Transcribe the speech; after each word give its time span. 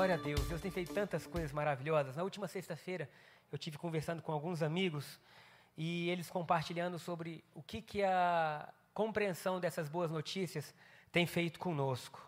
Glória 0.00 0.14
a 0.14 0.18
Deus, 0.18 0.40
Deus 0.46 0.62
tem 0.62 0.70
feito 0.70 0.94
tantas 0.94 1.26
coisas 1.26 1.52
maravilhosas. 1.52 2.16
Na 2.16 2.22
última 2.22 2.48
sexta-feira, 2.48 3.06
eu 3.52 3.58
tive 3.58 3.76
conversando 3.76 4.22
com 4.22 4.32
alguns 4.32 4.62
amigos 4.62 5.20
e 5.76 6.08
eles 6.08 6.30
compartilhando 6.30 6.98
sobre 6.98 7.44
o 7.54 7.62
que, 7.62 7.82
que 7.82 8.02
a 8.02 8.66
compreensão 8.94 9.60
dessas 9.60 9.90
boas 9.90 10.10
notícias 10.10 10.74
tem 11.12 11.26
feito 11.26 11.58
conosco. 11.58 12.26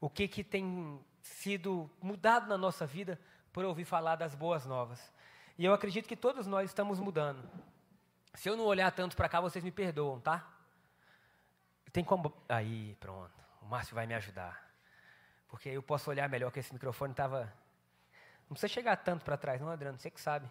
O 0.00 0.10
que, 0.10 0.26
que 0.26 0.42
tem 0.42 0.98
sido 1.22 1.88
mudado 2.02 2.48
na 2.48 2.58
nossa 2.58 2.84
vida 2.84 3.16
por 3.52 3.64
ouvir 3.64 3.84
falar 3.84 4.16
das 4.16 4.34
boas 4.34 4.66
novas. 4.66 5.12
E 5.56 5.64
eu 5.64 5.72
acredito 5.72 6.08
que 6.08 6.16
todos 6.16 6.48
nós 6.48 6.68
estamos 6.68 6.98
mudando. 6.98 7.48
Se 8.34 8.48
eu 8.48 8.56
não 8.56 8.64
olhar 8.64 8.90
tanto 8.90 9.14
para 9.14 9.28
cá, 9.28 9.40
vocês 9.40 9.62
me 9.62 9.70
perdoam, 9.70 10.18
tá? 10.18 10.52
Tem 11.92 12.02
como. 12.02 12.34
Aí, 12.48 12.96
pronto. 12.98 13.40
O 13.62 13.66
Márcio 13.66 13.94
vai 13.94 14.04
me 14.04 14.14
ajudar. 14.14 14.73
Porque 15.54 15.68
eu 15.68 15.84
posso 15.84 16.10
olhar 16.10 16.28
melhor 16.28 16.50
que 16.50 16.58
esse 16.58 16.72
microfone 16.72 17.12
estava. 17.12 17.42
Não 18.48 18.54
precisa 18.54 18.66
chegar 18.66 18.96
tanto 18.96 19.24
para 19.24 19.36
trás, 19.36 19.60
não, 19.60 19.68
Adriano? 19.68 19.96
Você 19.96 20.10
que 20.10 20.20
sabe. 20.20 20.48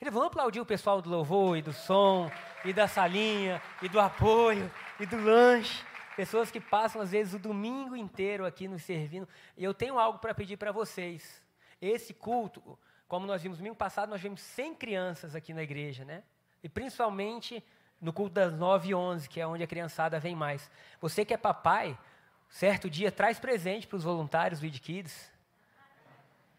Ele, 0.00 0.10
vamos 0.10 0.28
aplaudir 0.28 0.60
o 0.60 0.64
pessoal 0.64 1.02
do 1.02 1.10
louvor 1.10 1.58
e 1.58 1.62
do 1.62 1.74
som, 1.74 2.30
e 2.64 2.72
da 2.72 2.88
salinha, 2.88 3.60
e 3.82 3.88
do 3.90 4.00
apoio, 4.00 4.72
e 4.98 5.04
do 5.04 5.22
lanche. 5.22 5.84
Pessoas 6.16 6.50
que 6.50 6.58
passam, 6.58 7.02
às 7.02 7.10
vezes, 7.10 7.34
o 7.34 7.38
domingo 7.38 7.94
inteiro 7.94 8.46
aqui 8.46 8.66
nos 8.66 8.82
servindo. 8.82 9.28
E 9.58 9.62
eu 9.62 9.74
tenho 9.74 9.98
algo 9.98 10.18
para 10.18 10.32
pedir 10.32 10.56
para 10.56 10.72
vocês. 10.72 11.42
Esse 11.78 12.14
culto, 12.14 12.78
como 13.06 13.26
nós 13.26 13.42
vimos 13.42 13.58
domingo 13.58 13.76
passado, 13.76 14.08
nós 14.08 14.22
vimos 14.22 14.40
100 14.40 14.74
crianças 14.74 15.34
aqui 15.34 15.52
na 15.52 15.62
igreja, 15.62 16.02
né? 16.02 16.22
E 16.62 16.68
principalmente 16.68 17.62
no 18.00 18.10
culto 18.10 18.32
das 18.36 18.54
9 18.54 18.88
e 18.88 18.94
11, 18.94 19.28
que 19.28 19.38
é 19.38 19.46
onde 19.46 19.62
a 19.62 19.66
criançada 19.66 20.18
vem 20.18 20.34
mais. 20.34 20.70
Você 20.98 21.26
que 21.26 21.34
é 21.34 21.36
papai, 21.36 21.98
certo 22.50 22.90
dia 22.90 23.10
traz 23.10 23.38
presente 23.38 23.86
para 23.86 23.96
os 23.96 24.04
voluntários 24.04 24.60
do 24.60 24.66
ID 24.66 24.78
Kids. 24.78 25.30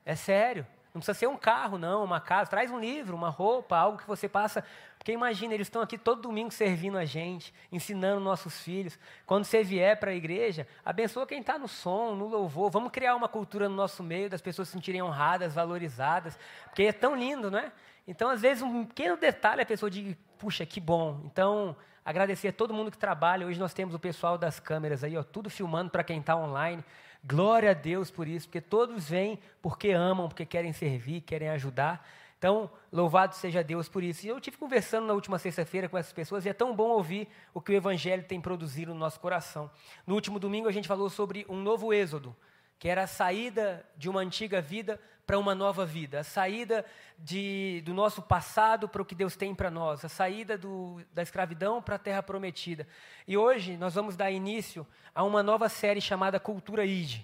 É 0.03 0.16
sério. 0.16 0.66
Não 0.94 1.00
precisa 1.00 1.17
ser 1.17 1.28
um 1.28 1.38
carro, 1.38 1.78
não, 1.78 2.03
uma 2.03 2.20
casa. 2.20 2.50
Traz 2.50 2.70
um 2.70 2.80
livro, 2.80 3.16
uma 3.16 3.30
roupa, 3.30 3.78
algo 3.78 3.97
que 3.97 4.08
você 4.08 4.28
passa. 4.28 4.64
Porque 4.97 5.14
imagina, 5.14 5.53
eles 5.53 5.67
estão 5.67 5.81
aqui 5.81 5.97
todo 5.97 6.22
domingo 6.22 6.52
servindo 6.52 6.97
a 6.97 7.06
gente, 7.06 7.53
ensinando 7.72 8.19
nossos 8.19 8.59
filhos. 8.59 9.00
Quando 9.25 9.45
você 9.45 9.64
vier 9.64 9.97
para 9.97 10.12
a 10.12 10.14
igreja, 10.14 10.67
abençoa 10.84 11.25
quem 11.25 11.39
está 11.39 11.58
no 11.58 11.67
som, 11.67 12.14
no 12.14 12.28
louvor. 12.28 12.69
Vamos 12.69 12.92
criar 12.92 13.16
uma 13.16 13.30
cultura 13.30 13.69
no 13.69 13.75
nosso 13.75 14.03
meio, 14.03 14.30
das 14.30 14.42
pessoas 14.42 14.67
se 14.67 14.73
sentirem 14.73 15.02
honradas, 15.02 15.53
valorizadas. 15.53 16.38
Porque 16.66 16.84
é 16.84 16.92
tão 16.92 17.16
lindo, 17.16 17.50
não 17.50 17.59
é? 17.59 17.72
Então, 18.06 18.30
às 18.30 18.42
vezes, 18.42 18.62
um 18.62 18.86
pequeno 18.86 19.16
detalhe 19.16 19.62
a 19.62 19.66
pessoa 19.66 19.89
diz, 19.89 20.17
puxa, 20.38 20.66
que 20.66 20.81
bom. 20.81 21.22
Então, 21.23 21.73
agradecer 22.03 22.49
a 22.49 22.53
todo 22.53 22.73
mundo 22.73 22.91
que 22.91 22.97
trabalha. 22.97 23.45
Hoje 23.45 23.59
nós 23.59 23.73
temos 23.73 23.94
o 23.94 23.99
pessoal 23.99 24.38
das 24.38 24.59
câmeras 24.59 25.03
aí, 25.03 25.17
ó, 25.17 25.23
tudo 25.23 25.49
filmando 25.49 25.89
para 25.91 26.03
quem 26.03 26.19
está 26.19 26.35
online. 26.35 26.83
Glória 27.23 27.71
a 27.71 27.73
Deus 27.73 28.09
por 28.09 28.27
isso, 28.27 28.47
porque 28.47 28.61
todos 28.61 29.09
vêm 29.09 29.39
porque 29.61 29.91
amam, 29.91 30.27
porque 30.27 30.45
querem 30.45 30.73
servir, 30.73 31.22
querem 31.22 31.49
ajudar. 31.49 32.07
Então, 32.38 32.72
louvado 32.91 33.35
seja 33.35 33.63
Deus 33.63 33.88
por 33.88 34.02
isso. 34.02 34.25
E 34.25 34.29
eu 34.29 34.41
tive 34.41 34.57
conversando 34.57 35.05
na 35.05 35.13
última 35.13 35.38
sexta-feira 35.38 35.88
com 35.88 35.95
essas 35.95 36.11
pessoas 36.11 36.44
e 36.44 36.49
é 36.49 36.53
tão 36.53 36.75
bom 36.75 36.89
ouvir 36.89 37.27
o 37.53 37.61
que 37.61 37.72
o 37.72 37.75
Evangelho 37.75 38.23
tem 38.23 38.41
produzido 38.41 38.94
no 38.95 38.99
nosso 38.99 39.19
coração. 39.19 39.69
No 40.07 40.16
último 40.16 40.39
domingo 40.39 40.67
a 40.67 40.72
gente 40.72 40.88
falou 40.88 41.07
sobre 41.07 41.45
um 41.47 41.57
novo 41.57 41.94
êxodo, 41.94 42.35
que 42.79 42.88
era 42.88 43.03
a 43.03 43.07
saída 43.07 43.85
de 43.95 44.09
uma 44.09 44.22
antiga 44.22 44.59
vida 44.59 45.00
para 45.31 45.40
uma 45.40 45.56
nova 45.56 45.86
vida, 45.86 46.19
a 46.19 46.24
saída 46.25 46.84
de, 47.18 47.81
do 47.86 47.94
nosso 47.94 48.22
passado 48.22 48.90
para 48.90 49.02
o 49.02 49.06
que 49.06 49.16
Deus 49.16 49.38
tem 49.38 49.56
para 49.56 49.72
nós, 49.72 50.03
a 50.03 50.09
saída 50.09 50.58
do, 50.58 51.00
da 51.14 51.22
escravidão 51.22 51.81
para 51.81 51.96
a 51.96 51.97
terra 51.97 52.22
prometida. 52.22 52.86
E 53.25 53.38
hoje 53.38 53.78
nós 53.78 53.96
vamos 53.96 54.18
dar 54.18 54.30
início 54.30 54.86
a 55.16 55.24
uma 55.24 55.42
nova 55.42 55.69
série 55.69 56.02
chamada 56.02 56.38
Cultura 56.38 56.84
ID. 56.84 57.22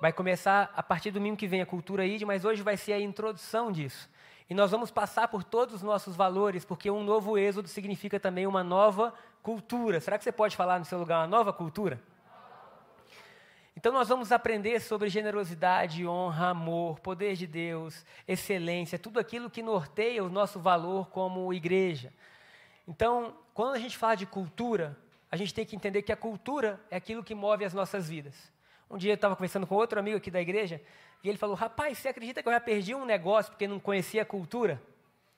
Vai 0.00 0.12
começar 0.12 0.72
a 0.76 0.80
partir 0.80 1.10
do 1.10 1.14
domingo 1.14 1.36
que 1.36 1.48
vem 1.48 1.60
a 1.60 1.66
Cultura 1.66 2.06
ID, 2.06 2.22
mas 2.22 2.44
hoje 2.44 2.62
vai 2.62 2.76
ser 2.76 2.92
a 2.92 3.00
introdução 3.00 3.72
disso. 3.72 4.08
E 4.48 4.54
nós 4.54 4.70
vamos 4.70 4.92
passar 4.92 5.26
por 5.26 5.42
todos 5.42 5.74
os 5.74 5.82
nossos 5.82 6.14
valores, 6.14 6.64
porque 6.64 6.88
um 6.88 7.02
novo 7.02 7.36
êxodo 7.36 7.66
significa 7.66 8.20
também 8.20 8.46
uma 8.46 8.62
nova 8.62 9.12
cultura. 9.42 10.00
Será 10.00 10.18
que 10.18 10.22
você 10.22 10.30
pode 10.30 10.54
falar 10.54 10.78
no 10.78 10.84
seu 10.84 11.00
lugar 11.00 11.18
uma 11.18 11.26
nova 11.26 11.52
cultura? 11.52 12.00
Então 13.84 13.92
nós 13.92 14.08
vamos 14.08 14.32
aprender 14.32 14.80
sobre 14.80 15.10
generosidade, 15.10 16.06
honra, 16.06 16.48
amor, 16.48 16.98
poder 17.00 17.36
de 17.36 17.46
Deus, 17.46 18.02
excelência, 18.26 18.98
tudo 18.98 19.20
aquilo 19.20 19.50
que 19.50 19.62
norteia 19.62 20.24
o 20.24 20.30
nosso 20.30 20.58
valor 20.58 21.10
como 21.10 21.52
igreja. 21.52 22.10
Então, 22.88 23.36
quando 23.52 23.74
a 23.74 23.78
gente 23.78 23.98
fala 23.98 24.14
de 24.14 24.24
cultura, 24.24 24.96
a 25.30 25.36
gente 25.36 25.52
tem 25.52 25.66
que 25.66 25.76
entender 25.76 26.00
que 26.00 26.10
a 26.10 26.16
cultura 26.16 26.80
é 26.90 26.96
aquilo 26.96 27.22
que 27.22 27.34
move 27.34 27.62
as 27.62 27.74
nossas 27.74 28.08
vidas. 28.08 28.50
Um 28.88 28.96
dia 28.96 29.10
eu 29.12 29.16
estava 29.16 29.36
conversando 29.36 29.66
com 29.66 29.74
outro 29.74 30.00
amigo 30.00 30.16
aqui 30.16 30.30
da 30.30 30.40
igreja 30.40 30.80
e 31.22 31.28
ele 31.28 31.36
falou: 31.36 31.54
Rapaz, 31.54 31.98
você 31.98 32.08
acredita 32.08 32.42
que 32.42 32.48
eu 32.48 32.54
já 32.54 32.60
perdi 32.60 32.94
um 32.94 33.04
negócio 33.04 33.52
porque 33.52 33.68
não 33.68 33.78
conhecia 33.78 34.22
a 34.22 34.24
cultura? 34.24 34.80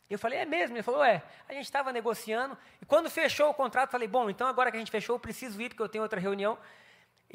Eu 0.08 0.20
falei: 0.20 0.38
É 0.38 0.44
mesmo? 0.44 0.76
Ele 0.76 0.84
falou: 0.84 1.02
É. 1.02 1.20
A 1.48 1.52
gente 1.52 1.64
estava 1.64 1.92
negociando 1.92 2.56
e 2.80 2.86
quando 2.86 3.10
fechou 3.10 3.50
o 3.50 3.54
contrato, 3.54 3.90
falei: 3.90 4.06
Bom, 4.06 4.30
então 4.30 4.46
agora 4.46 4.70
que 4.70 4.76
a 4.76 4.78
gente 4.78 4.92
fechou, 4.92 5.16
eu 5.16 5.20
preciso 5.20 5.60
ir 5.60 5.70
porque 5.70 5.82
eu 5.82 5.88
tenho 5.88 6.04
outra 6.04 6.20
reunião. 6.20 6.56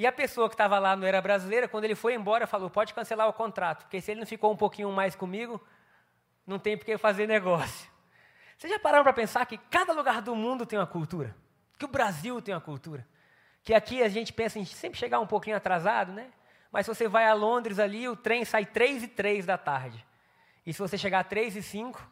E 0.02 0.08
a 0.08 0.12
pessoa 0.12 0.50
que 0.50 0.56
estava 0.56 0.80
lá 0.80 0.96
não 0.96 1.06
era 1.06 1.22
brasileira, 1.22 1.68
quando 1.68 1.84
ele 1.84 1.94
foi 1.94 2.16
embora, 2.16 2.48
falou: 2.48 2.72
pode 2.72 2.92
cancelar 2.92 3.30
o 3.30 3.34
contrato, 3.34 3.84
porque 3.84 4.02
se 4.02 4.10
ele 4.10 4.20
não 4.20 4.26
ficou 4.26 4.52
um 4.52 4.58
pouquinho 4.58 4.92
mais 4.92 5.16
comigo, 5.16 5.62
não 6.44 6.58
tem 6.58 6.76
por 6.76 6.86
que 6.86 6.98
fazer 6.98 7.28
negócio. 7.28 7.88
Vocês 8.58 8.74
já 8.74 8.80
pararam 8.80 9.04
para 9.04 9.14
pensar 9.14 9.46
que 9.46 9.60
cada 9.60 9.94
lugar 9.94 10.20
do 10.20 10.36
mundo 10.36 10.66
tem 10.66 10.80
uma 10.80 10.88
cultura? 10.88 11.36
Que 11.78 11.86
o 11.86 11.88
Brasil 11.88 12.42
tem 12.42 12.52
uma 12.52 12.60
cultura? 12.60 13.08
Que 13.64 13.76
aqui 13.76 14.02
a 14.02 14.10
gente 14.10 14.34
pensa 14.34 14.58
em 14.58 14.66
sempre 14.66 14.98
chegar 14.98 15.20
um 15.20 15.28
pouquinho 15.28 15.56
atrasado, 15.56 16.12
né? 16.12 16.32
Mas 16.72 16.88
se 16.88 16.96
você 16.96 17.08
vai 17.08 17.28
a 17.28 17.36
Londres 17.36 17.78
ali, 17.78 18.10
o 18.10 18.16
trem 18.16 18.44
sai 18.44 18.66
3 18.66 19.04
e 19.04 19.08
3 19.08 19.46
da 19.46 19.56
tarde. 19.56 20.04
E 20.66 20.74
se 20.74 20.80
você 20.80 20.98
chegar 20.98 21.20
a 21.20 21.24
3 21.24 21.58
e 21.58 21.62
5, 21.62 22.12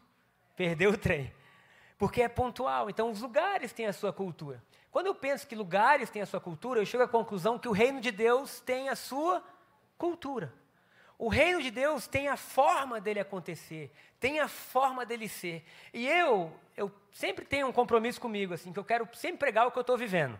perdeu 0.55 0.91
o 0.91 0.97
trem. 0.97 1.33
Porque 1.97 2.21
é 2.21 2.27
pontual. 2.27 2.87
Então, 2.87 3.09
os 3.09 3.19
lugares 3.19 3.73
têm 3.73 3.87
a 3.87 3.93
sua 3.93 4.13
cultura. 4.13 4.61
Quando 4.91 5.07
eu 5.07 5.15
penso 5.15 5.47
que 5.47 5.55
lugares 5.55 6.09
têm 6.09 6.21
a 6.21 6.25
sua 6.25 6.39
cultura, 6.39 6.79
eu 6.79 6.85
chego 6.85 7.03
à 7.03 7.07
conclusão 7.07 7.59
que 7.59 7.67
o 7.67 7.71
reino 7.71 8.01
de 8.01 8.11
Deus 8.11 8.59
tem 8.59 8.89
a 8.89 8.95
sua 8.95 9.43
cultura. 9.97 10.51
O 11.17 11.27
reino 11.27 11.61
de 11.61 11.69
Deus 11.69 12.07
tem 12.07 12.29
a 12.29 12.37
forma 12.37 12.99
dele 13.01 13.19
acontecer, 13.19 13.91
tem 14.19 14.39
a 14.39 14.47
forma 14.47 15.05
dele 15.05 15.27
ser. 15.27 15.65
E 15.93 16.07
eu, 16.07 16.51
eu 16.77 16.89
sempre 17.11 17.43
tenho 17.43 17.67
um 17.67 17.73
compromisso 17.73 18.21
comigo, 18.21 18.53
assim, 18.53 18.71
que 18.71 18.79
eu 18.79 18.85
quero 18.85 19.07
sempre 19.13 19.37
pregar 19.37 19.67
o 19.67 19.71
que 19.71 19.77
eu 19.77 19.81
estou 19.81 19.97
vivendo. 19.97 20.39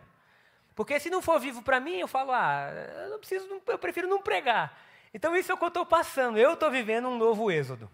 Porque 0.74 0.98
se 0.98 1.10
não 1.10 1.22
for 1.22 1.38
vivo 1.38 1.62
para 1.62 1.82
mim, 1.82 1.98
eu 1.98 2.08
falo, 2.08 2.32
ah, 2.32 2.72
eu 3.12 3.20
preciso, 3.20 3.62
eu 3.68 3.78
prefiro 3.78 4.08
não 4.08 4.22
pregar. 4.22 4.80
Então 5.14 5.36
isso 5.36 5.52
é 5.52 5.56
o 5.56 5.58
que 5.58 5.64
eu 5.66 5.68
estou 5.68 5.86
passando. 5.86 6.38
Eu 6.38 6.54
estou 6.54 6.72
vivendo 6.72 7.10
um 7.10 7.18
novo 7.18 7.52
êxodo, 7.52 7.92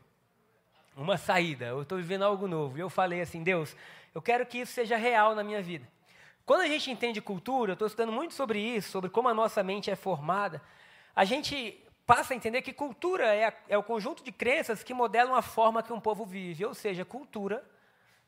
uma 0.96 1.18
saída. 1.18 1.66
Eu 1.66 1.82
estou 1.82 1.98
vivendo 1.98 2.24
algo 2.24 2.48
novo. 2.48 2.78
E 2.78 2.82
eu 2.82 2.90
falei 2.90 3.22
assim, 3.22 3.42
Deus, 3.42 3.76
eu 4.14 4.22
quero 4.22 4.46
que 4.46 4.60
isso 4.60 4.74
seja 4.74 4.96
real 4.96 5.34
na 5.34 5.44
minha 5.44 5.62
vida. 5.64 5.88
Quando 6.46 6.62
a 6.62 6.68
gente 6.68 6.92
entende 6.92 7.22
cultura, 7.22 7.72
eu 7.72 7.74
estou 7.74 7.88
estudando 7.88 8.12
muito 8.12 8.34
sobre 8.34 8.60
isso, 8.60 8.92
sobre 8.92 9.10
como 9.10 9.28
a 9.28 9.34
nossa 9.34 9.64
mente 9.64 9.90
é 9.90 9.96
formada, 9.96 10.62
a 11.16 11.26
gente 11.26 11.84
passa 12.06 12.34
a 12.34 12.38
entender 12.38 12.62
que 12.62 12.72
cultura 12.72 13.34
é, 13.34 13.46
a, 13.46 13.54
é 13.70 13.78
o 13.78 13.84
conjunto 13.84 14.24
de 14.24 14.32
crenças 14.32 14.84
que 14.84 14.94
modelam 14.94 15.34
a 15.34 15.42
forma 15.42 15.82
que 15.82 15.92
um 15.92 16.00
povo 16.00 16.24
vive. 16.24 16.64
Ou 16.64 16.74
seja, 16.74 17.04
cultura 17.04 17.64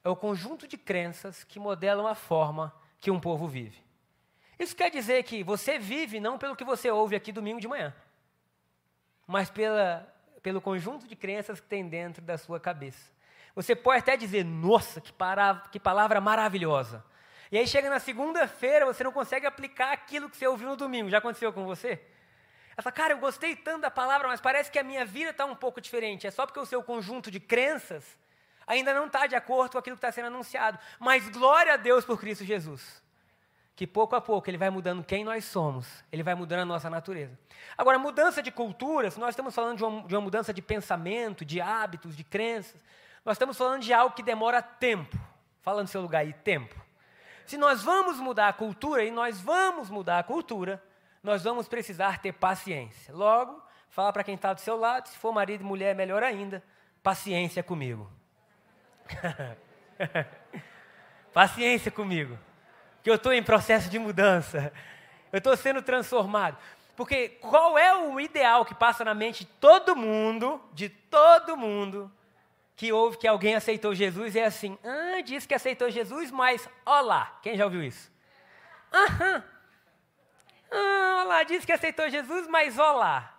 é 0.03 0.09
o 0.09 0.15
conjunto 0.15 0.67
de 0.67 0.77
crenças 0.77 1.43
que 1.43 1.59
modelam 1.59 2.07
a 2.07 2.15
forma 2.15 2.73
que 2.99 3.11
um 3.11 3.19
povo 3.19 3.47
vive. 3.47 3.85
Isso 4.57 4.75
quer 4.75 4.89
dizer 4.89 5.21
que 5.23 5.43
você 5.43 5.77
vive 5.77 6.19
não 6.19 6.39
pelo 6.39 6.55
que 6.55 6.63
você 6.63 6.89
ouve 6.89 7.15
aqui 7.15 7.31
domingo 7.31 7.61
de 7.61 7.67
manhã, 7.67 7.93
mas 9.27 9.51
pela, 9.51 10.11
pelo 10.41 10.59
conjunto 10.59 11.07
de 11.07 11.15
crenças 11.15 11.59
que 11.59 11.67
tem 11.67 11.87
dentro 11.87 12.23
da 12.23 12.37
sua 12.37 12.59
cabeça. 12.59 13.11
Você 13.55 13.75
pode 13.75 13.99
até 13.99 14.17
dizer, 14.17 14.43
nossa, 14.43 14.99
que, 14.99 15.13
para, 15.13 15.55
que 15.71 15.79
palavra 15.79 16.19
maravilhosa. 16.19 17.03
E 17.51 17.57
aí 17.57 17.67
chega 17.67 17.89
na 17.89 17.99
segunda-feira, 17.99 18.85
você 18.85 19.03
não 19.03 19.11
consegue 19.11 19.45
aplicar 19.45 19.91
aquilo 19.93 20.29
que 20.29 20.37
você 20.37 20.47
ouviu 20.47 20.67
no 20.67 20.75
domingo. 20.75 21.09
Já 21.09 21.19
aconteceu 21.19 21.53
com 21.53 21.65
você? 21.65 22.01
Ela 22.77 22.83
fala, 22.83 22.93
cara, 22.93 23.13
eu 23.13 23.17
gostei 23.17 23.55
tanto 23.55 23.81
da 23.81 23.91
palavra, 23.91 24.27
mas 24.27 24.39
parece 24.39 24.69
que 24.69 24.77
a 24.77 24.83
minha 24.83 25.03
vida 25.03 25.31
está 25.31 25.45
um 25.45 25.55
pouco 25.55 25.81
diferente. 25.81 26.27
É 26.27 26.31
só 26.31 26.45
porque 26.45 26.59
o 26.59 26.65
seu 26.65 26.83
conjunto 26.83 27.31
de 27.31 27.39
crenças 27.39 28.05
ainda 28.67 28.93
não 28.93 29.07
está 29.07 29.25
de 29.25 29.35
acordo 29.35 29.71
com 29.71 29.77
aquilo 29.77 29.95
que 29.95 30.05
está 30.05 30.11
sendo 30.11 30.27
anunciado. 30.27 30.77
Mas 30.99 31.27
glória 31.29 31.73
a 31.73 31.77
Deus 31.77 32.05
por 32.05 32.19
Cristo 32.19 32.43
Jesus. 32.43 33.01
Que 33.75 33.87
pouco 33.87 34.15
a 34.15 34.21
pouco 34.21 34.49
ele 34.49 34.57
vai 34.57 34.69
mudando 34.69 35.03
quem 35.03 35.23
nós 35.23 35.45
somos, 35.45 36.03
ele 36.11 36.23
vai 36.23 36.33
mudando 36.35 36.61
a 36.61 36.65
nossa 36.65 36.89
natureza. 36.89 37.37
Agora, 37.77 37.97
mudança 37.97 38.41
de 38.41 38.51
cultura, 38.51 39.09
se 39.09 39.19
nós 39.19 39.29
estamos 39.29 39.53
falando 39.53 39.77
de 39.77 39.83
uma, 39.83 40.07
de 40.07 40.15
uma 40.15 40.21
mudança 40.21 40.51
de 40.51 40.63
pensamento, 40.63 41.45
de 41.45 41.61
hábitos, 41.61 42.17
de 42.17 42.23
crenças, 42.23 42.83
Nós 43.23 43.35
estamos 43.35 43.57
falando 43.57 43.81
de 43.81 43.93
algo 43.93 44.15
que 44.15 44.23
demora 44.23 44.61
tempo. 44.61 45.17
Fala 45.61 45.81
no 45.81 45.87
seu 45.87 46.01
lugar 46.01 46.21
aí, 46.21 46.33
tempo. 46.33 46.86
Se 47.47 47.57
nós 47.57 47.81
vamos 47.81 48.19
mudar 48.19 48.49
a 48.49 48.53
cultura, 48.53 49.05
e 49.05 49.09
nós 49.09 49.39
vamos 49.39 49.89
mudar 49.89 50.19
a 50.19 50.23
cultura, 50.23 50.83
nós 51.23 51.45
vamos 51.45 51.65
precisar 51.65 52.19
ter 52.19 52.33
paciência. 52.33 53.15
Logo, 53.15 53.63
fala 53.89 54.11
para 54.11 54.21
quem 54.21 54.35
está 54.35 54.51
do 54.51 54.59
seu 54.59 54.77
lado, 54.77 55.07
se 55.07 55.17
for 55.17 55.31
marido 55.31 55.61
e 55.61 55.63
mulher, 55.63 55.95
melhor 55.95 56.23
ainda, 56.23 56.61
paciência 57.01 57.63
comigo. 57.63 58.11
paciência 61.33 61.89
comigo. 61.89 62.37
Que 63.01 63.09
eu 63.09 63.15
estou 63.15 63.31
em 63.31 63.41
processo 63.41 63.89
de 63.89 63.97
mudança. 63.97 64.73
Eu 65.31 65.37
estou 65.37 65.55
sendo 65.55 65.81
transformado. 65.81 66.57
Porque 66.97 67.29
qual 67.29 67.77
é 67.77 67.95
o 67.95 68.19
ideal 68.19 68.65
que 68.65 68.75
passa 68.75 69.05
na 69.05 69.13
mente 69.13 69.45
de 69.45 69.51
todo 69.51 69.95
mundo, 69.95 70.61
de 70.73 70.89
todo 70.89 71.55
mundo, 71.55 72.11
que 72.77 72.93
ouve 72.93 73.17
que 73.17 73.27
alguém 73.27 73.55
aceitou 73.55 73.95
Jesus 73.95 74.35
e 74.35 74.39
é 74.39 74.45
assim, 74.45 74.77
ah, 74.83 75.21
que 75.23 75.53
aceitou 75.55 75.89
Jesus, 75.89 76.29
mas 76.29 76.69
olá. 76.85 77.39
Quem 77.41 77.57
já 77.57 77.65
ouviu 77.65 77.83
isso? 77.83 78.11
Aham. 78.93 79.43
Ah, 80.69 81.23
olá, 81.25 81.43
diz 81.43 81.65
que 81.65 81.71
aceitou 81.71 82.07
Jesus, 82.07 82.47
mas 82.47 82.77
olá. 82.77 83.33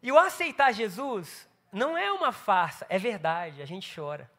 E 0.00 0.12
o 0.12 0.18
aceitar 0.18 0.72
Jesus 0.72 1.48
não 1.72 1.98
é 1.98 2.12
uma 2.12 2.30
farsa, 2.30 2.86
é 2.88 2.96
verdade, 2.96 3.60
a 3.60 3.66
gente 3.66 3.92
chora. 3.92 4.30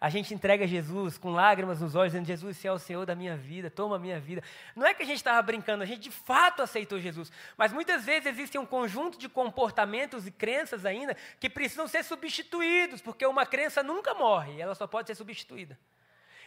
A 0.00 0.08
gente 0.08 0.32
entrega 0.32 0.66
Jesus 0.66 1.18
com 1.18 1.30
lágrimas 1.30 1.80
nos 1.80 1.94
olhos, 1.94 2.12
dizendo: 2.12 2.26
Jesus, 2.26 2.56
você 2.56 2.68
é 2.68 2.72
o 2.72 2.78
Senhor 2.78 3.04
da 3.04 3.14
minha 3.14 3.36
vida, 3.36 3.70
toma 3.70 3.96
a 3.96 3.98
minha 3.98 4.18
vida. 4.18 4.42
Não 4.74 4.86
é 4.86 4.94
que 4.94 5.02
a 5.02 5.06
gente 5.06 5.18
estava 5.18 5.42
brincando, 5.42 5.82
a 5.82 5.86
gente 5.86 6.00
de 6.00 6.10
fato 6.10 6.62
aceitou 6.62 6.98
Jesus. 6.98 7.30
Mas 7.56 7.70
muitas 7.72 8.04
vezes 8.04 8.26
existem 8.26 8.58
um 8.58 8.64
conjunto 8.64 9.18
de 9.18 9.28
comportamentos 9.28 10.26
e 10.26 10.30
crenças 10.30 10.86
ainda 10.86 11.14
que 11.38 11.50
precisam 11.50 11.86
ser 11.86 12.02
substituídos, 12.02 13.02
porque 13.02 13.26
uma 13.26 13.44
crença 13.44 13.82
nunca 13.82 14.14
morre, 14.14 14.58
ela 14.58 14.74
só 14.74 14.86
pode 14.86 15.08
ser 15.08 15.14
substituída. 15.14 15.78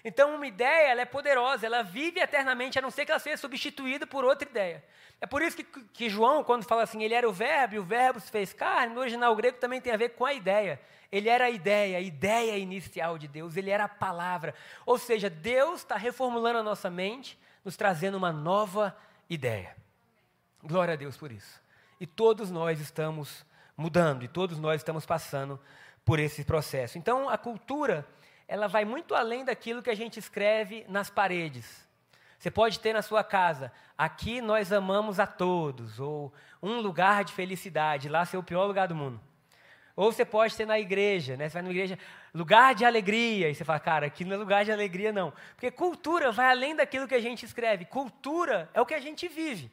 Então, 0.03 0.35
uma 0.35 0.45
ideia 0.45 0.91
ela 0.91 1.01
é 1.01 1.05
poderosa, 1.05 1.65
ela 1.65 1.81
vive 1.81 2.19
eternamente, 2.19 2.77
a 2.77 2.81
não 2.81 2.91
ser 2.91 3.05
que 3.05 3.11
ela 3.11 3.19
seja 3.19 3.38
substituída 3.38 4.05
por 4.05 4.25
outra 4.25 4.47
ideia. 4.47 4.83
É 5.21 5.25
por 5.25 5.41
isso 5.41 5.55
que, 5.55 5.63
que 5.63 6.09
João, 6.09 6.44
quando 6.44 6.65
fala 6.65 6.83
assim, 6.83 7.01
ele 7.01 7.13
era 7.13 7.27
o 7.27 7.31
verbo 7.31 7.75
e 7.75 7.79
o 7.79 7.83
verbo 7.83 8.19
se 8.19 8.29
fez 8.29 8.51
carne, 8.51 8.94
no 8.94 9.00
original 9.00 9.33
grego 9.35 9.57
também 9.57 9.79
tem 9.79 9.94
a 9.94 9.97
ver 9.97 10.09
com 10.09 10.25
a 10.25 10.33
ideia. 10.33 10.81
Ele 11.09 11.29
era 11.29 11.45
a 11.45 11.50
ideia, 11.50 11.97
a 11.97 12.01
ideia 12.01 12.57
inicial 12.57 13.17
de 13.17 13.29
Deus, 13.29 13.55
ele 13.55 13.69
era 13.69 13.85
a 13.85 13.89
palavra. 13.89 14.53
Ou 14.85 14.97
seja, 14.97 15.29
Deus 15.29 15.79
está 15.79 15.95
reformulando 15.95 16.59
a 16.59 16.63
nossa 16.63 16.89
mente, 16.89 17.39
nos 17.63 17.77
trazendo 17.77 18.17
uma 18.17 18.33
nova 18.33 18.97
ideia. 19.29 19.77
Glória 20.61 20.95
a 20.95 20.97
Deus 20.97 21.15
por 21.15 21.31
isso. 21.31 21.61
E 22.00 22.05
todos 22.05 22.51
nós 22.51 22.81
estamos 22.81 23.45
mudando, 23.77 24.23
e 24.23 24.27
todos 24.27 24.57
nós 24.59 24.81
estamos 24.81 25.05
passando 25.05 25.57
por 26.03 26.19
esse 26.19 26.44
processo. 26.44 26.97
Então, 26.97 27.29
a 27.29 27.38
cultura 27.38 28.05
ela 28.47 28.67
vai 28.67 28.85
muito 28.85 29.15
além 29.15 29.43
daquilo 29.45 29.81
que 29.81 29.89
a 29.89 29.95
gente 29.95 30.19
escreve 30.19 30.85
nas 30.87 31.09
paredes. 31.09 31.87
Você 32.37 32.51
pode 32.51 32.79
ter 32.79 32.93
na 32.93 33.01
sua 33.01 33.23
casa, 33.23 33.71
aqui 33.97 34.41
nós 34.41 34.73
amamos 34.73 35.19
a 35.19 35.25
todos, 35.25 35.99
ou 35.99 36.33
um 36.61 36.81
lugar 36.81 37.23
de 37.23 37.31
felicidade, 37.31 38.09
lá 38.09 38.25
ser 38.25 38.37
o 38.37 38.43
pior 38.43 38.65
lugar 38.65 38.87
do 38.87 38.95
mundo. 38.95 39.19
Ou 39.95 40.11
você 40.11 40.25
pode 40.25 40.55
ter 40.55 40.65
na 40.65 40.79
igreja, 40.79 41.37
né? 41.37 41.47
Você 41.47 41.53
vai 41.53 41.61
na 41.61 41.69
igreja, 41.69 41.99
lugar 42.33 42.73
de 42.73 42.83
alegria, 42.83 43.49
e 43.49 43.55
você 43.55 43.63
fala, 43.63 43.79
cara, 43.79 44.07
aqui 44.07 44.25
não 44.25 44.35
é 44.35 44.37
lugar 44.37 44.65
de 44.65 44.71
alegria, 44.71 45.13
não. 45.13 45.31
Porque 45.55 45.69
cultura 45.69 46.31
vai 46.31 46.49
além 46.49 46.75
daquilo 46.75 47.07
que 47.07 47.15
a 47.15 47.21
gente 47.21 47.45
escreve. 47.45 47.85
Cultura 47.85 48.69
é 48.73 48.81
o 48.81 48.85
que 48.85 48.93
a 48.93 48.99
gente 48.99 49.27
vive. 49.27 49.71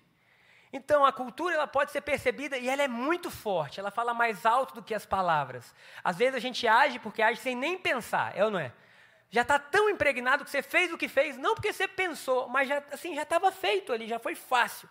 Então, 0.72 1.04
a 1.04 1.12
cultura 1.12 1.54
ela 1.54 1.66
pode 1.66 1.90
ser 1.90 2.00
percebida 2.00 2.56
e 2.56 2.68
ela 2.68 2.82
é 2.82 2.88
muito 2.88 3.30
forte, 3.30 3.80
ela 3.80 3.90
fala 3.90 4.14
mais 4.14 4.46
alto 4.46 4.74
do 4.74 4.82
que 4.82 4.94
as 4.94 5.04
palavras. 5.04 5.74
Às 6.04 6.16
vezes 6.16 6.36
a 6.36 6.38
gente 6.38 6.66
age 6.68 6.98
porque 7.00 7.22
age 7.22 7.40
sem 7.40 7.56
nem 7.56 7.76
pensar, 7.76 8.36
é 8.36 8.44
ou 8.44 8.50
não 8.50 8.58
é? 8.58 8.72
Já 9.30 9.42
está 9.42 9.58
tão 9.58 9.88
impregnado 9.88 10.44
que 10.44 10.50
você 10.50 10.62
fez 10.62 10.92
o 10.92 10.98
que 10.98 11.08
fez, 11.08 11.36
não 11.36 11.54
porque 11.54 11.72
você 11.72 11.88
pensou, 11.88 12.48
mas 12.48 12.68
já 12.68 12.82
assim 12.92 13.14
já 13.14 13.22
estava 13.22 13.50
feito 13.50 13.92
ali, 13.92 14.08
já 14.08 14.18
foi 14.18 14.34
fácil. 14.34 14.88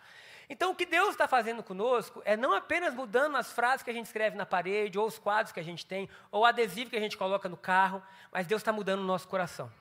Então, 0.50 0.72
o 0.72 0.76
que 0.76 0.86
Deus 0.86 1.10
está 1.10 1.28
fazendo 1.28 1.62
conosco 1.62 2.24
é 2.26 2.36
não 2.36 2.54
apenas 2.54 2.94
mudando 2.94 3.38
as 3.38 3.52
frases 3.52 3.84
que 3.84 3.90
a 3.92 3.94
gente 3.94 4.08
escreve 4.08 4.36
na 4.36 4.48
parede, 4.48 4.98
ou 4.98 5.06
os 5.06 5.20
quadros 5.20 5.52
que 5.52 5.60
a 5.60 5.64
gente 5.64 5.86
tem, 5.86 6.10
ou 6.32 6.42
o 6.42 6.46
adesivo 6.46 6.90
que 6.90 6.98
a 6.98 7.00
gente 7.00 7.16
coloca 7.16 7.48
no 7.48 7.56
carro, 7.56 8.02
mas 8.32 8.48
Deus 8.48 8.62
está 8.62 8.74
mudando 8.74 9.02
o 9.02 9.04
nosso 9.04 9.28
coração. 9.28 9.72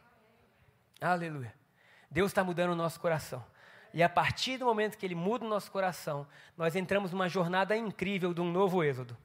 Aleluia. 1.00 1.54
Deus 2.10 2.30
está 2.30 2.44
mudando 2.44 2.72
o 2.72 2.76
nosso 2.76 3.00
coração. 3.00 3.42
E 3.98 4.02
a 4.04 4.08
partir 4.08 4.58
do 4.58 4.64
momento 4.64 4.96
que 4.96 5.04
Ele 5.04 5.16
muda 5.16 5.44
o 5.44 5.48
nosso 5.48 5.72
coração, 5.72 6.24
nós 6.56 6.76
entramos 6.76 7.10
numa 7.10 7.28
jornada 7.28 7.76
incrível 7.76 8.32
de 8.32 8.40
um 8.40 8.48
novo 8.48 8.84
êxodo. 8.84 9.18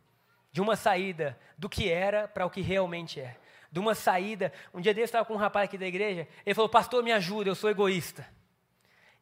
De 0.51 0.61
uma 0.61 0.75
saída 0.75 1.39
do 1.55 1.69
que 1.69 1.91
era 1.91 2.27
para 2.27 2.43
o 2.43 2.49
que 2.49 2.59
realmente 2.59 3.21
é. 3.21 3.37
De 3.71 3.79
uma 3.79 3.93
saída. 3.93 4.51
Um 4.73 4.81
dia 4.81 4.91
desse 4.91 5.03
eu 5.03 5.05
estava 5.05 5.25
com 5.25 5.35
um 5.35 5.37
rapaz 5.37 5.65
aqui 5.65 5.77
da 5.77 5.85
igreja, 5.85 6.27
ele 6.43 6.55
falou: 6.55 6.67
Pastor, 6.67 7.03
me 7.03 7.11
ajuda, 7.11 7.51
eu 7.51 7.53
sou 7.53 7.69
egoísta. 7.69 8.27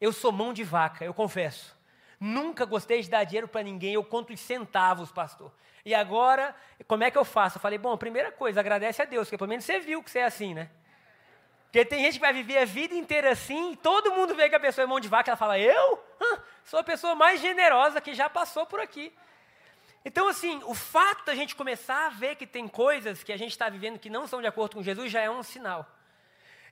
Eu 0.00 0.10
sou 0.10 0.32
mão 0.32 0.54
de 0.54 0.64
vaca, 0.64 1.04
eu 1.04 1.12
confesso. 1.12 1.78
Nunca 2.18 2.64
gostei 2.64 3.02
de 3.02 3.10
dar 3.10 3.24
dinheiro 3.24 3.46
para 3.46 3.62
ninguém, 3.62 3.92
eu 3.92 4.02
conto 4.02 4.32
em 4.32 4.36
centavos, 4.36 5.12
pastor. 5.12 5.52
E 5.84 5.94
agora, 5.94 6.56
como 6.88 7.04
é 7.04 7.10
que 7.10 7.18
eu 7.18 7.26
faço? 7.26 7.58
Eu 7.58 7.60
falei: 7.60 7.76
Bom, 7.76 7.94
primeira 7.98 8.32
coisa, 8.32 8.58
agradece 8.58 9.02
a 9.02 9.04
Deus, 9.04 9.28
porque 9.28 9.36
pelo 9.36 9.50
menos 9.50 9.66
você 9.66 9.80
viu 9.80 10.02
que 10.02 10.10
você 10.10 10.20
é 10.20 10.24
assim, 10.24 10.54
né? 10.54 10.70
Porque 11.72 11.86
tem 11.86 12.00
gente 12.00 12.14
que 12.14 12.20
vai 12.20 12.34
viver 12.34 12.58
a 12.58 12.66
vida 12.66 12.94
inteira 12.94 13.30
assim, 13.30 13.72
e 13.72 13.76
todo 13.76 14.12
mundo 14.12 14.34
vê 14.34 14.46
que 14.50 14.54
a 14.54 14.60
pessoa 14.60 14.82
é 14.82 14.86
mão 14.86 15.00
de 15.00 15.08
vaca, 15.08 15.30
ela 15.30 15.38
fala, 15.38 15.58
eu? 15.58 16.04
sou 16.66 16.78
a 16.78 16.84
pessoa 16.84 17.14
mais 17.14 17.40
generosa 17.40 17.98
que 17.98 18.12
já 18.12 18.28
passou 18.28 18.66
por 18.66 18.78
aqui. 18.78 19.10
Então, 20.04 20.28
assim, 20.28 20.60
o 20.66 20.74
fato 20.74 21.24
da 21.24 21.34
gente 21.34 21.56
começar 21.56 22.04
a 22.04 22.08
ver 22.10 22.36
que 22.36 22.46
tem 22.46 22.68
coisas 22.68 23.24
que 23.24 23.32
a 23.32 23.38
gente 23.38 23.52
está 23.52 23.70
vivendo 23.70 23.98
que 23.98 24.10
não 24.10 24.26
são 24.26 24.42
de 24.42 24.46
acordo 24.46 24.76
com 24.76 24.82
Jesus 24.82 25.10
já 25.10 25.22
é 25.22 25.30
um 25.30 25.42
sinal. 25.42 25.90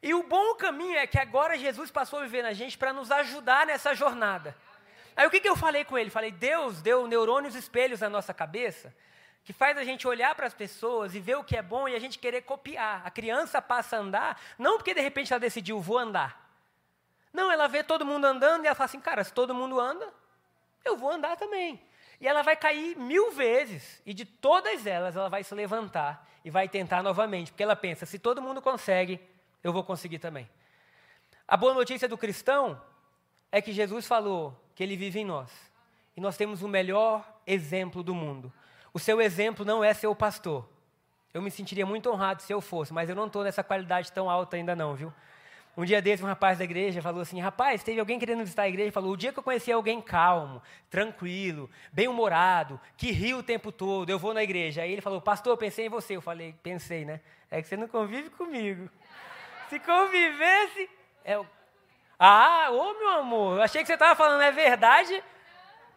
E 0.02 0.12
o 0.12 0.22
bom 0.22 0.54
caminho 0.56 0.98
é 0.98 1.06
que 1.06 1.18
agora 1.18 1.56
Jesus 1.56 1.90
passou 1.90 2.18
a 2.18 2.22
viver 2.24 2.42
na 2.42 2.52
gente 2.52 2.76
para 2.76 2.92
nos 2.92 3.10
ajudar 3.10 3.64
nessa 3.64 3.94
jornada. 3.94 4.54
Aí 5.16 5.26
o 5.26 5.30
que, 5.30 5.40
que 5.40 5.48
eu 5.48 5.56
falei 5.56 5.82
com 5.82 5.96
ele? 5.96 6.10
Falei, 6.10 6.30
Deus 6.30 6.82
deu 6.82 7.06
neurônios 7.06 7.54
espelhos 7.54 8.00
na 8.00 8.10
nossa 8.10 8.34
cabeça 8.34 8.94
que 9.44 9.52
faz 9.52 9.76
a 9.76 9.84
gente 9.84 10.06
olhar 10.06 10.34
para 10.34 10.46
as 10.46 10.54
pessoas 10.54 11.14
e 11.14 11.20
ver 11.20 11.36
o 11.36 11.44
que 11.44 11.56
é 11.56 11.62
bom 11.62 11.88
e 11.88 11.94
a 11.94 11.98
gente 11.98 12.18
querer 12.18 12.42
copiar. 12.42 13.02
A 13.04 13.10
criança 13.10 13.60
passa 13.60 13.96
a 13.96 14.00
andar, 14.00 14.40
não 14.58 14.76
porque 14.76 14.94
de 14.94 15.00
repente 15.00 15.32
ela 15.32 15.40
decidiu, 15.40 15.80
vou 15.80 15.98
andar. 15.98 16.50
Não, 17.32 17.50
ela 17.50 17.68
vê 17.68 17.82
todo 17.82 18.04
mundo 18.04 18.24
andando 18.24 18.64
e 18.64 18.66
ela 18.66 18.74
fala 18.74 18.86
assim, 18.86 19.00
cara, 19.00 19.24
se 19.24 19.32
todo 19.32 19.54
mundo 19.54 19.80
anda, 19.80 20.12
eu 20.84 20.96
vou 20.96 21.10
andar 21.10 21.36
também. 21.36 21.80
E 22.20 22.28
ela 22.28 22.42
vai 22.42 22.54
cair 22.54 22.96
mil 22.96 23.32
vezes, 23.32 24.02
e 24.04 24.12
de 24.12 24.26
todas 24.26 24.86
elas 24.86 25.16
ela 25.16 25.30
vai 25.30 25.42
se 25.42 25.54
levantar 25.54 26.28
e 26.44 26.50
vai 26.50 26.68
tentar 26.68 27.02
novamente, 27.02 27.50
porque 27.50 27.62
ela 27.62 27.76
pensa: 27.76 28.04
se 28.04 28.18
todo 28.18 28.42
mundo 28.42 28.60
consegue, 28.60 29.18
eu 29.64 29.72
vou 29.72 29.82
conseguir 29.82 30.18
também. 30.18 30.48
A 31.48 31.56
boa 31.56 31.72
notícia 31.72 32.06
do 32.06 32.18
cristão 32.18 32.80
é 33.50 33.62
que 33.62 33.72
Jesus 33.72 34.06
falou 34.06 34.58
que 34.74 34.82
ele 34.82 34.96
vive 34.96 35.20
em 35.20 35.24
nós, 35.24 35.50
e 36.14 36.20
nós 36.20 36.36
temos 36.36 36.62
o 36.62 36.68
melhor 36.68 37.26
exemplo 37.46 38.02
do 38.02 38.14
mundo. 38.14 38.52
O 38.92 38.98
seu 38.98 39.20
exemplo 39.20 39.64
não 39.64 39.82
é 39.82 39.94
ser 39.94 40.06
o 40.06 40.14
pastor. 40.14 40.68
Eu 41.32 41.40
me 41.40 41.50
sentiria 41.50 41.86
muito 41.86 42.10
honrado 42.10 42.42
se 42.42 42.52
eu 42.52 42.60
fosse, 42.60 42.92
mas 42.92 43.08
eu 43.08 43.14
não 43.14 43.26
estou 43.26 43.44
nessa 43.44 43.62
qualidade 43.62 44.10
tão 44.10 44.28
alta 44.28 44.56
ainda 44.56 44.74
não, 44.74 44.94
viu? 44.94 45.12
Um 45.76 45.84
dia 45.84 46.02
desse, 46.02 46.22
um 46.22 46.26
rapaz 46.26 46.58
da 46.58 46.64
igreja 46.64 47.00
falou 47.00 47.20
assim: 47.20 47.40
Rapaz, 47.40 47.82
teve 47.84 48.00
alguém 48.00 48.18
querendo 48.18 48.40
visitar 48.40 48.62
a 48.62 48.68
igreja 48.68 48.88
e 48.88 48.92
falou: 48.92 49.12
O 49.12 49.16
dia 49.16 49.32
que 49.32 49.38
eu 49.38 49.42
conheci 49.42 49.70
alguém 49.70 50.00
calmo, 50.00 50.60
tranquilo, 50.90 51.70
bem-humorado, 51.92 52.80
que 52.96 53.12
ri 53.12 53.34
o 53.34 53.42
tempo 53.42 53.70
todo, 53.70 54.10
eu 54.10 54.18
vou 54.18 54.34
na 54.34 54.42
igreja. 54.42 54.82
Aí 54.82 54.92
ele 54.92 55.00
falou: 55.00 55.20
Pastor, 55.20 55.52
eu 55.52 55.56
pensei 55.56 55.86
em 55.86 55.88
você. 55.88 56.16
Eu 56.16 56.20
falei: 56.20 56.54
Pensei, 56.62 57.04
né? 57.04 57.20
É 57.50 57.62
que 57.62 57.68
você 57.68 57.76
não 57.76 57.86
convive 57.86 58.30
comigo. 58.30 58.90
Se 59.70 59.78
convivesse. 59.78 60.90
É... 61.24 61.40
Ah, 62.18 62.68
ô 62.70 62.92
meu 62.98 63.08
amor, 63.20 63.60
achei 63.60 63.80
que 63.80 63.86
você 63.86 63.94
estava 63.94 64.14
falando, 64.14 64.42
é 64.42 64.50
verdade? 64.50 65.22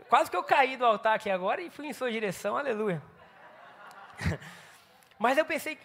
Quase 0.09 0.29
que 0.29 0.37
eu 0.37 0.43
caí 0.43 0.77
do 0.77 0.85
altar 0.85 1.15
aqui 1.15 1.29
agora 1.29 1.61
e 1.61 1.69
fui 1.69 1.87
em 1.87 1.93
sua 1.93 2.11
direção, 2.11 2.57
aleluia. 2.57 3.01
Mas 5.17 5.37
eu 5.37 5.45
pensei, 5.45 5.77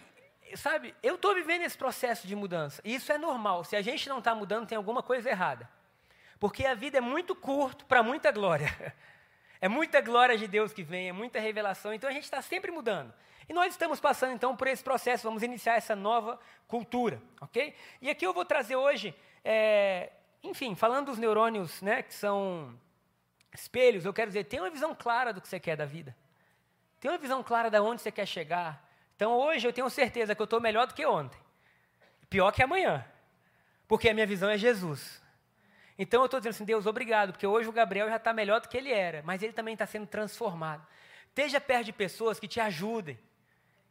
sabe, 0.55 0.93
eu 1.01 1.15
estou 1.15 1.33
vivendo 1.33 1.63
esse 1.63 1.77
processo 1.77 2.27
de 2.27 2.35
mudança. 2.35 2.81
E 2.83 2.95
isso 2.95 3.11
é 3.11 3.17
normal. 3.17 3.63
Se 3.63 3.75
a 3.75 3.81
gente 3.81 4.07
não 4.09 4.19
está 4.19 4.35
mudando, 4.35 4.67
tem 4.67 4.75
alguma 4.75 5.01
coisa 5.01 5.29
errada. 5.29 5.69
Porque 6.39 6.65
a 6.65 6.73
vida 6.73 6.97
é 6.97 7.01
muito 7.01 7.35
curto 7.35 7.85
para 7.85 8.01
muita 8.03 8.31
glória. 8.31 8.69
É 9.61 9.67
muita 9.67 9.99
glória 9.99 10.37
de 10.37 10.47
Deus 10.47 10.71
que 10.71 10.81
vem, 10.81 11.09
é 11.09 11.11
muita 11.11 11.37
revelação. 11.37 11.93
Então 11.93 12.09
a 12.09 12.13
gente 12.13 12.23
está 12.23 12.41
sempre 12.41 12.71
mudando. 12.71 13.13
E 13.49 13.51
nós 13.51 13.73
estamos 13.73 13.99
passando 13.99 14.31
então 14.31 14.55
por 14.55 14.67
esse 14.67 14.81
processo. 14.81 15.23
Vamos 15.23 15.43
iniciar 15.43 15.75
essa 15.75 15.97
nova 15.97 16.39
cultura, 16.65 17.21
ok? 17.41 17.75
E 18.01 18.09
aqui 18.09 18.25
eu 18.25 18.33
vou 18.33 18.45
trazer 18.45 18.77
hoje, 18.77 19.13
é, 19.43 20.11
enfim, 20.41 20.75
falando 20.75 21.07
dos 21.07 21.17
neurônios, 21.17 21.81
né, 21.81 22.01
que 22.01 22.13
são 22.13 22.73
espelhos, 23.53 24.05
eu 24.05 24.13
quero 24.13 24.29
dizer, 24.29 24.45
tenha 24.45 24.63
uma 24.63 24.69
visão 24.69 24.95
clara 24.95 25.33
do 25.33 25.41
que 25.41 25.47
você 25.47 25.59
quer 25.59 25.75
da 25.75 25.85
vida. 25.85 26.15
Tenha 26.99 27.13
uma 27.13 27.17
visão 27.17 27.41
clara 27.43 27.69
de 27.69 27.79
onde 27.79 28.01
você 28.01 28.11
quer 28.11 28.25
chegar. 28.25 28.87
Então 29.15 29.33
hoje 29.37 29.67
eu 29.67 29.73
tenho 29.73 29.89
certeza 29.89 30.35
que 30.35 30.41
eu 30.41 30.45
estou 30.45 30.61
melhor 30.61 30.87
do 30.87 30.93
que 30.93 31.05
ontem. 31.05 31.39
Pior 32.29 32.51
que 32.51 32.61
amanhã. 32.61 33.05
Porque 33.87 34.09
a 34.09 34.13
minha 34.13 34.27
visão 34.27 34.49
é 34.49 34.57
Jesus. 34.57 35.21
Então 35.97 36.21
eu 36.21 36.25
estou 36.25 36.39
dizendo 36.39 36.53
assim, 36.53 36.65
Deus, 36.65 36.85
obrigado, 36.85 37.33
porque 37.33 37.45
hoje 37.45 37.67
o 37.67 37.73
Gabriel 37.73 38.07
já 38.07 38.15
está 38.15 38.31
melhor 38.31 38.61
do 38.61 38.69
que 38.69 38.77
ele 38.77 38.91
era, 38.91 39.21
mas 39.23 39.43
ele 39.43 39.51
também 39.51 39.73
está 39.73 39.85
sendo 39.85 40.07
transformado. 40.07 40.85
Esteja 41.27 41.59
perto 41.59 41.85
de 41.85 41.93
pessoas 41.93 42.39
que 42.39 42.47
te 42.47 42.59
ajudem, 42.59 43.19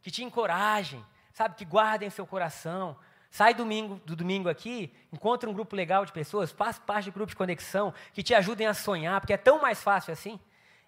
que 0.00 0.10
te 0.10 0.24
encorajem, 0.24 1.04
sabe, 1.32 1.54
que 1.54 1.64
guardem 1.64 2.08
seu 2.08 2.26
coração. 2.26 2.98
Sai 3.30 3.52
domingo, 3.52 4.00
do 4.06 4.16
domingo 4.16 4.49
aqui, 4.49 4.92
encontra 5.12 5.49
um 5.49 5.52
grupo 5.52 5.76
legal 5.76 6.04
de 6.04 6.12
pessoas, 6.12 6.50
faça 6.50 6.80
parte 6.80 7.04
de 7.04 7.11
grupo 7.11 7.30
de 7.30 7.37
conexão, 7.37 7.92
que 8.12 8.23
te 8.23 8.35
ajudem 8.35 8.66
a 8.66 8.75
sonhar, 8.75 9.20
porque 9.20 9.35
é 9.35 9.37
tão 9.37 9.61
mais 9.61 9.82
fácil 9.82 10.12
assim. 10.12 10.40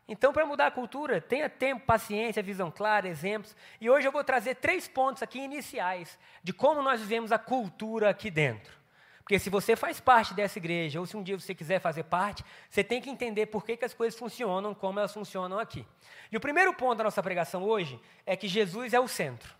Então, 0.08 0.32
para 0.32 0.44
mudar 0.44 0.66
a 0.66 0.70
cultura, 0.72 1.20
tenha 1.20 1.48
tempo, 1.48 1.86
paciência, 1.86 2.42
visão 2.42 2.68
clara, 2.68 3.06
exemplos. 3.06 3.54
E 3.80 3.88
hoje 3.88 4.08
eu 4.08 4.12
vou 4.12 4.24
trazer 4.24 4.56
três 4.56 4.88
pontos 4.88 5.22
aqui 5.22 5.38
iniciais 5.38 6.18
de 6.42 6.52
como 6.52 6.82
nós 6.82 7.00
vivemos 7.00 7.30
a 7.30 7.38
cultura 7.38 8.10
aqui 8.10 8.28
dentro. 8.28 8.80
Porque 9.22 9.38
se 9.38 9.48
você 9.48 9.76
faz 9.76 10.00
parte 10.00 10.34
dessa 10.34 10.58
igreja, 10.58 10.98
ou 10.98 11.06
se 11.06 11.16
um 11.16 11.22
dia 11.22 11.38
você 11.38 11.54
quiser 11.54 11.78
fazer 11.78 12.02
parte, 12.02 12.44
você 12.68 12.82
tem 12.82 13.00
que 13.00 13.08
entender 13.08 13.46
por 13.46 13.64
que, 13.64 13.76
que 13.76 13.84
as 13.84 13.94
coisas 13.94 14.18
funcionam 14.18 14.74
como 14.74 14.98
elas 14.98 15.14
funcionam 15.14 15.60
aqui. 15.60 15.86
E 16.32 16.36
o 16.36 16.40
primeiro 16.40 16.74
ponto 16.74 16.98
da 16.98 17.04
nossa 17.04 17.22
pregação 17.22 17.62
hoje 17.62 18.00
é 18.26 18.34
que 18.34 18.48
Jesus 18.48 18.92
é 18.92 18.98
o 18.98 19.06
centro. 19.06 19.59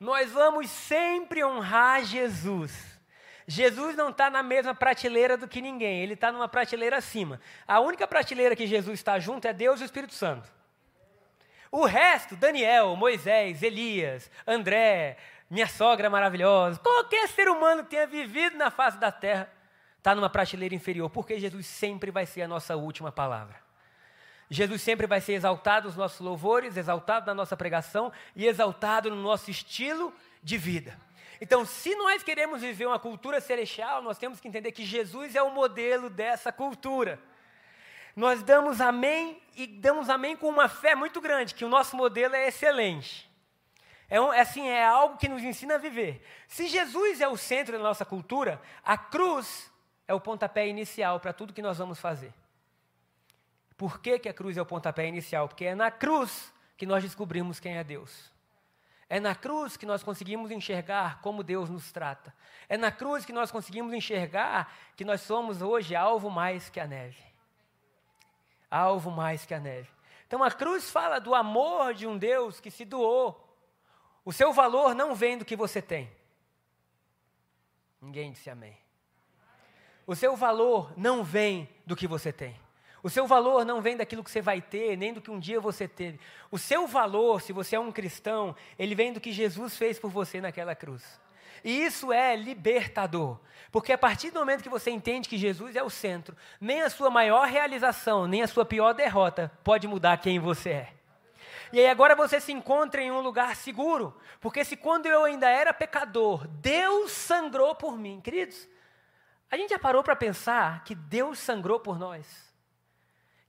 Nós 0.00 0.32
vamos 0.32 0.70
sempre 0.70 1.44
honrar 1.44 2.02
Jesus. 2.04 2.98
Jesus 3.46 3.94
não 3.96 4.08
está 4.08 4.30
na 4.30 4.42
mesma 4.42 4.74
prateleira 4.74 5.36
do 5.36 5.46
que 5.46 5.60
ninguém, 5.60 6.00
ele 6.00 6.14
está 6.14 6.32
numa 6.32 6.48
prateleira 6.48 6.96
acima. 6.96 7.38
A 7.68 7.80
única 7.80 8.08
prateleira 8.08 8.56
que 8.56 8.66
Jesus 8.66 8.98
está 8.98 9.18
junto 9.18 9.46
é 9.46 9.52
Deus 9.52 9.80
e 9.80 9.82
o 9.82 9.84
Espírito 9.84 10.14
Santo. 10.14 10.50
O 11.70 11.84
resto, 11.84 12.34
Daniel, 12.34 12.96
Moisés, 12.96 13.62
Elias, 13.62 14.30
André, 14.46 15.18
minha 15.50 15.66
sogra 15.66 16.08
maravilhosa, 16.08 16.80
qualquer 16.80 17.28
ser 17.28 17.48
humano 17.48 17.84
que 17.84 17.90
tenha 17.90 18.06
vivido 18.06 18.56
na 18.56 18.70
face 18.70 18.96
da 18.98 19.12
terra, 19.12 19.52
está 19.98 20.14
numa 20.14 20.30
prateleira 20.30 20.74
inferior, 20.74 21.10
porque 21.10 21.38
Jesus 21.38 21.66
sempre 21.66 22.10
vai 22.10 22.24
ser 22.24 22.42
a 22.42 22.48
nossa 22.48 22.74
última 22.74 23.12
palavra. 23.12 23.69
Jesus 24.50 24.82
sempre 24.82 25.06
vai 25.06 25.20
ser 25.20 25.34
exaltado 25.34 25.86
nos 25.86 25.96
nossos 25.96 26.18
louvores, 26.18 26.76
exaltado 26.76 27.26
na 27.26 27.34
nossa 27.34 27.56
pregação 27.56 28.12
e 28.34 28.46
exaltado 28.46 29.08
no 29.08 29.16
nosso 29.16 29.48
estilo 29.48 30.12
de 30.42 30.58
vida. 30.58 30.98
Então, 31.40 31.64
se 31.64 31.94
nós 31.94 32.24
queremos 32.24 32.60
viver 32.60 32.86
uma 32.86 32.98
cultura 32.98 33.40
celestial, 33.40 34.02
nós 34.02 34.18
temos 34.18 34.40
que 34.40 34.48
entender 34.48 34.72
que 34.72 34.84
Jesus 34.84 35.36
é 35.36 35.42
o 35.42 35.50
modelo 35.50 36.10
dessa 36.10 36.52
cultura. 36.52 37.18
Nós 38.16 38.42
damos 38.42 38.80
amém 38.80 39.40
e 39.56 39.68
damos 39.68 40.10
amém 40.10 40.36
com 40.36 40.48
uma 40.48 40.68
fé 40.68 40.96
muito 40.96 41.20
grande, 41.20 41.54
que 41.54 41.64
o 41.64 41.68
nosso 41.68 41.96
modelo 41.96 42.34
é 42.34 42.48
excelente. 42.48 43.30
É, 44.08 44.20
um, 44.20 44.32
é 44.32 44.40
assim, 44.40 44.68
é 44.68 44.84
algo 44.84 45.16
que 45.16 45.28
nos 45.28 45.42
ensina 45.44 45.76
a 45.76 45.78
viver. 45.78 46.26
Se 46.48 46.66
Jesus 46.66 47.20
é 47.20 47.28
o 47.28 47.36
centro 47.36 47.78
da 47.78 47.82
nossa 47.82 48.04
cultura, 48.04 48.60
a 48.84 48.98
cruz 48.98 49.70
é 50.08 50.12
o 50.12 50.20
pontapé 50.20 50.66
inicial 50.66 51.20
para 51.20 51.32
tudo 51.32 51.54
que 51.54 51.62
nós 51.62 51.78
vamos 51.78 52.00
fazer. 52.00 52.34
Por 53.80 53.98
que, 53.98 54.18
que 54.18 54.28
a 54.28 54.34
cruz 54.34 54.58
é 54.58 54.60
o 54.60 54.66
pontapé 54.66 55.06
inicial? 55.06 55.48
Porque 55.48 55.64
é 55.64 55.74
na 55.74 55.90
cruz 55.90 56.52
que 56.76 56.84
nós 56.84 57.02
descobrimos 57.02 57.58
quem 57.58 57.78
é 57.78 57.82
Deus. 57.82 58.30
É 59.08 59.18
na 59.18 59.34
cruz 59.34 59.74
que 59.74 59.86
nós 59.86 60.02
conseguimos 60.02 60.50
enxergar 60.50 61.22
como 61.22 61.42
Deus 61.42 61.70
nos 61.70 61.90
trata. 61.90 62.34
É 62.68 62.76
na 62.76 62.92
cruz 62.92 63.24
que 63.24 63.32
nós 63.32 63.50
conseguimos 63.50 63.94
enxergar 63.94 64.70
que 64.94 65.02
nós 65.02 65.22
somos 65.22 65.62
hoje 65.62 65.96
alvo 65.96 66.28
mais 66.28 66.68
que 66.68 66.78
a 66.78 66.86
neve. 66.86 67.24
Alvo 68.70 69.10
mais 69.10 69.46
que 69.46 69.54
a 69.54 69.58
neve. 69.58 69.88
Então 70.26 70.44
a 70.44 70.50
cruz 70.50 70.90
fala 70.90 71.18
do 71.18 71.34
amor 71.34 71.94
de 71.94 72.06
um 72.06 72.18
Deus 72.18 72.60
que 72.60 72.70
se 72.70 72.84
doou. 72.84 73.56
O 74.26 74.30
seu 74.30 74.52
valor 74.52 74.94
não 74.94 75.14
vem 75.14 75.38
do 75.38 75.44
que 75.46 75.56
você 75.56 75.80
tem. 75.80 76.12
Ninguém 77.98 78.30
disse 78.30 78.50
amém. 78.50 78.76
O 80.06 80.14
seu 80.14 80.36
valor 80.36 80.92
não 80.98 81.24
vem 81.24 81.66
do 81.86 81.96
que 81.96 82.06
você 82.06 82.30
tem. 82.30 82.60
O 83.02 83.08
seu 83.08 83.26
valor 83.26 83.64
não 83.64 83.80
vem 83.80 83.96
daquilo 83.96 84.22
que 84.22 84.30
você 84.30 84.42
vai 84.42 84.60
ter, 84.60 84.96
nem 84.96 85.12
do 85.12 85.20
que 85.20 85.30
um 85.30 85.38
dia 85.38 85.60
você 85.60 85.88
teve. 85.88 86.20
O 86.50 86.58
seu 86.58 86.86
valor, 86.86 87.40
se 87.40 87.52
você 87.52 87.76
é 87.76 87.80
um 87.80 87.92
cristão, 87.92 88.54
ele 88.78 88.94
vem 88.94 89.12
do 89.12 89.20
que 89.20 89.32
Jesus 89.32 89.76
fez 89.76 89.98
por 89.98 90.10
você 90.10 90.40
naquela 90.40 90.74
cruz. 90.74 91.20
E 91.64 91.84
isso 91.84 92.12
é 92.12 92.36
libertador. 92.36 93.38
Porque 93.70 93.92
a 93.92 93.98
partir 93.98 94.30
do 94.30 94.40
momento 94.40 94.62
que 94.62 94.68
você 94.68 94.90
entende 94.90 95.28
que 95.28 95.38
Jesus 95.38 95.76
é 95.76 95.82
o 95.82 95.90
centro, 95.90 96.36
nem 96.60 96.82
a 96.82 96.90
sua 96.90 97.10
maior 97.10 97.46
realização, 97.46 98.26
nem 98.26 98.42
a 98.42 98.48
sua 98.48 98.64
pior 98.64 98.92
derrota 98.92 99.52
pode 99.62 99.86
mudar 99.86 100.18
quem 100.18 100.38
você 100.38 100.70
é. 100.70 100.92
E 101.72 101.78
aí 101.78 101.86
agora 101.86 102.16
você 102.16 102.40
se 102.40 102.52
encontra 102.52 103.00
em 103.00 103.12
um 103.12 103.20
lugar 103.20 103.54
seguro. 103.54 104.16
Porque 104.40 104.64
se 104.64 104.76
quando 104.76 105.06
eu 105.06 105.24
ainda 105.24 105.48
era 105.48 105.72
pecador, 105.72 106.48
Deus 106.48 107.12
sangrou 107.12 107.74
por 107.74 107.96
mim. 107.96 108.20
Queridos, 108.20 108.68
a 109.50 109.56
gente 109.56 109.70
já 109.70 109.78
parou 109.78 110.02
para 110.02 110.16
pensar 110.16 110.82
que 110.82 110.94
Deus 110.94 111.38
sangrou 111.38 111.78
por 111.78 111.98
nós? 111.98 112.49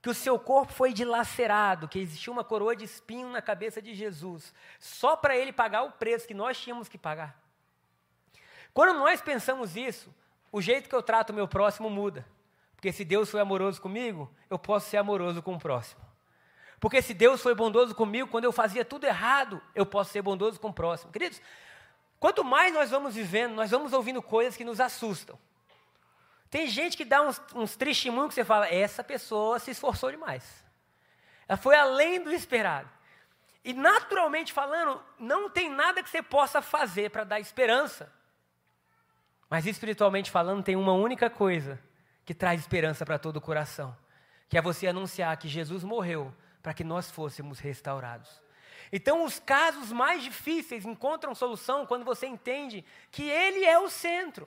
Que 0.02 0.10
o 0.10 0.14
seu 0.14 0.36
corpo 0.36 0.72
foi 0.72 0.92
dilacerado, 0.92 1.86
que 1.86 2.00
existia 2.00 2.32
uma 2.32 2.42
coroa 2.42 2.74
de 2.74 2.84
espinho 2.84 3.30
na 3.30 3.40
cabeça 3.40 3.80
de 3.80 3.94
Jesus, 3.94 4.52
só 4.80 5.14
para 5.16 5.36
ele 5.36 5.52
pagar 5.52 5.84
o 5.84 5.92
preço 5.92 6.26
que 6.26 6.34
nós 6.34 6.60
tínhamos 6.60 6.88
que 6.88 6.98
pagar. 6.98 7.40
Quando 8.74 8.98
nós 8.98 9.22
pensamos 9.22 9.76
isso, 9.76 10.12
o 10.50 10.60
jeito 10.60 10.88
que 10.88 10.94
eu 10.94 11.02
trato 11.02 11.30
o 11.30 11.34
meu 11.34 11.46
próximo 11.46 11.88
muda. 11.88 12.26
Porque 12.74 12.90
se 12.90 13.04
Deus 13.04 13.30
foi 13.30 13.40
amoroso 13.40 13.80
comigo, 13.80 14.28
eu 14.50 14.58
posso 14.58 14.90
ser 14.90 14.96
amoroso 14.96 15.40
com 15.40 15.54
o 15.54 15.58
próximo. 15.58 16.00
Porque 16.80 17.00
se 17.00 17.14
Deus 17.14 17.40
foi 17.40 17.54
bondoso 17.54 17.94
comigo 17.94 18.28
quando 18.28 18.42
eu 18.42 18.50
fazia 18.50 18.84
tudo 18.84 19.04
errado, 19.04 19.62
eu 19.72 19.86
posso 19.86 20.10
ser 20.10 20.20
bondoso 20.20 20.58
com 20.58 20.70
o 20.70 20.72
próximo. 20.72 21.12
Queridos, 21.12 21.40
quanto 22.18 22.42
mais 22.42 22.74
nós 22.74 22.90
vamos 22.90 23.14
vivendo, 23.14 23.54
nós 23.54 23.70
vamos 23.70 23.92
ouvindo 23.92 24.20
coisas 24.20 24.56
que 24.56 24.64
nos 24.64 24.80
assustam. 24.80 25.38
Tem 26.52 26.66
gente 26.66 26.98
que 26.98 27.04
dá 27.06 27.22
uns, 27.22 27.40
uns 27.54 27.76
testemunhos 27.76 28.28
que 28.28 28.34
você 28.34 28.44
fala, 28.44 28.68
essa 28.68 29.02
pessoa 29.02 29.58
se 29.58 29.70
esforçou 29.70 30.10
demais. 30.10 30.62
Ela 31.48 31.56
foi 31.56 31.74
além 31.74 32.22
do 32.22 32.30
esperado. 32.30 32.90
E 33.64 33.72
naturalmente 33.72 34.52
falando, 34.52 35.02
não 35.18 35.48
tem 35.48 35.70
nada 35.70 36.02
que 36.02 36.10
você 36.10 36.22
possa 36.22 36.60
fazer 36.60 37.10
para 37.10 37.24
dar 37.24 37.40
esperança. 37.40 38.12
Mas 39.48 39.64
espiritualmente 39.64 40.30
falando, 40.30 40.62
tem 40.62 40.76
uma 40.76 40.92
única 40.92 41.30
coisa 41.30 41.80
que 42.22 42.34
traz 42.34 42.60
esperança 42.60 43.06
para 43.06 43.18
todo 43.18 43.38
o 43.38 43.40
coração, 43.40 43.96
que 44.46 44.58
é 44.58 44.60
você 44.60 44.86
anunciar 44.86 45.34
que 45.38 45.48
Jesus 45.48 45.82
morreu 45.82 46.34
para 46.62 46.74
que 46.74 46.84
nós 46.84 47.10
fôssemos 47.10 47.60
restaurados. 47.60 48.42
Então, 48.92 49.24
os 49.24 49.38
casos 49.38 49.90
mais 49.90 50.22
difíceis 50.22 50.84
encontram 50.84 51.34
solução 51.34 51.86
quando 51.86 52.04
você 52.04 52.26
entende 52.26 52.84
que 53.10 53.22
Ele 53.22 53.64
é 53.64 53.78
o 53.78 53.88
centro. 53.88 54.46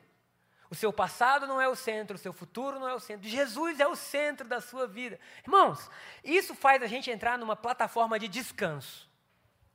O 0.70 0.76
seu 0.76 0.92
passado 0.92 1.46
não 1.46 1.62
é 1.62 1.68
o 1.68 1.76
centro, 1.76 2.16
o 2.16 2.20
seu 2.20 2.34
futuro 2.34 2.80
não 2.80 2.88
é 2.88 2.94
o 2.94 3.00
centro. 3.00 3.28
Jesus 3.28 3.80
é 3.80 3.88
o 3.88 3.96
centro 3.96 4.48
da 4.48 4.60
sua 4.60 4.88
vida. 4.88 5.20
Irmãos, 5.44 5.90
isso 6.24 6.56
faz 6.56 6.82
a 6.82 6.88
gente 6.88 7.12
entrar 7.12 7.38
numa 7.38 7.56
plataforma 7.56 8.18
de 8.18 8.28
descanso. 8.28 9.10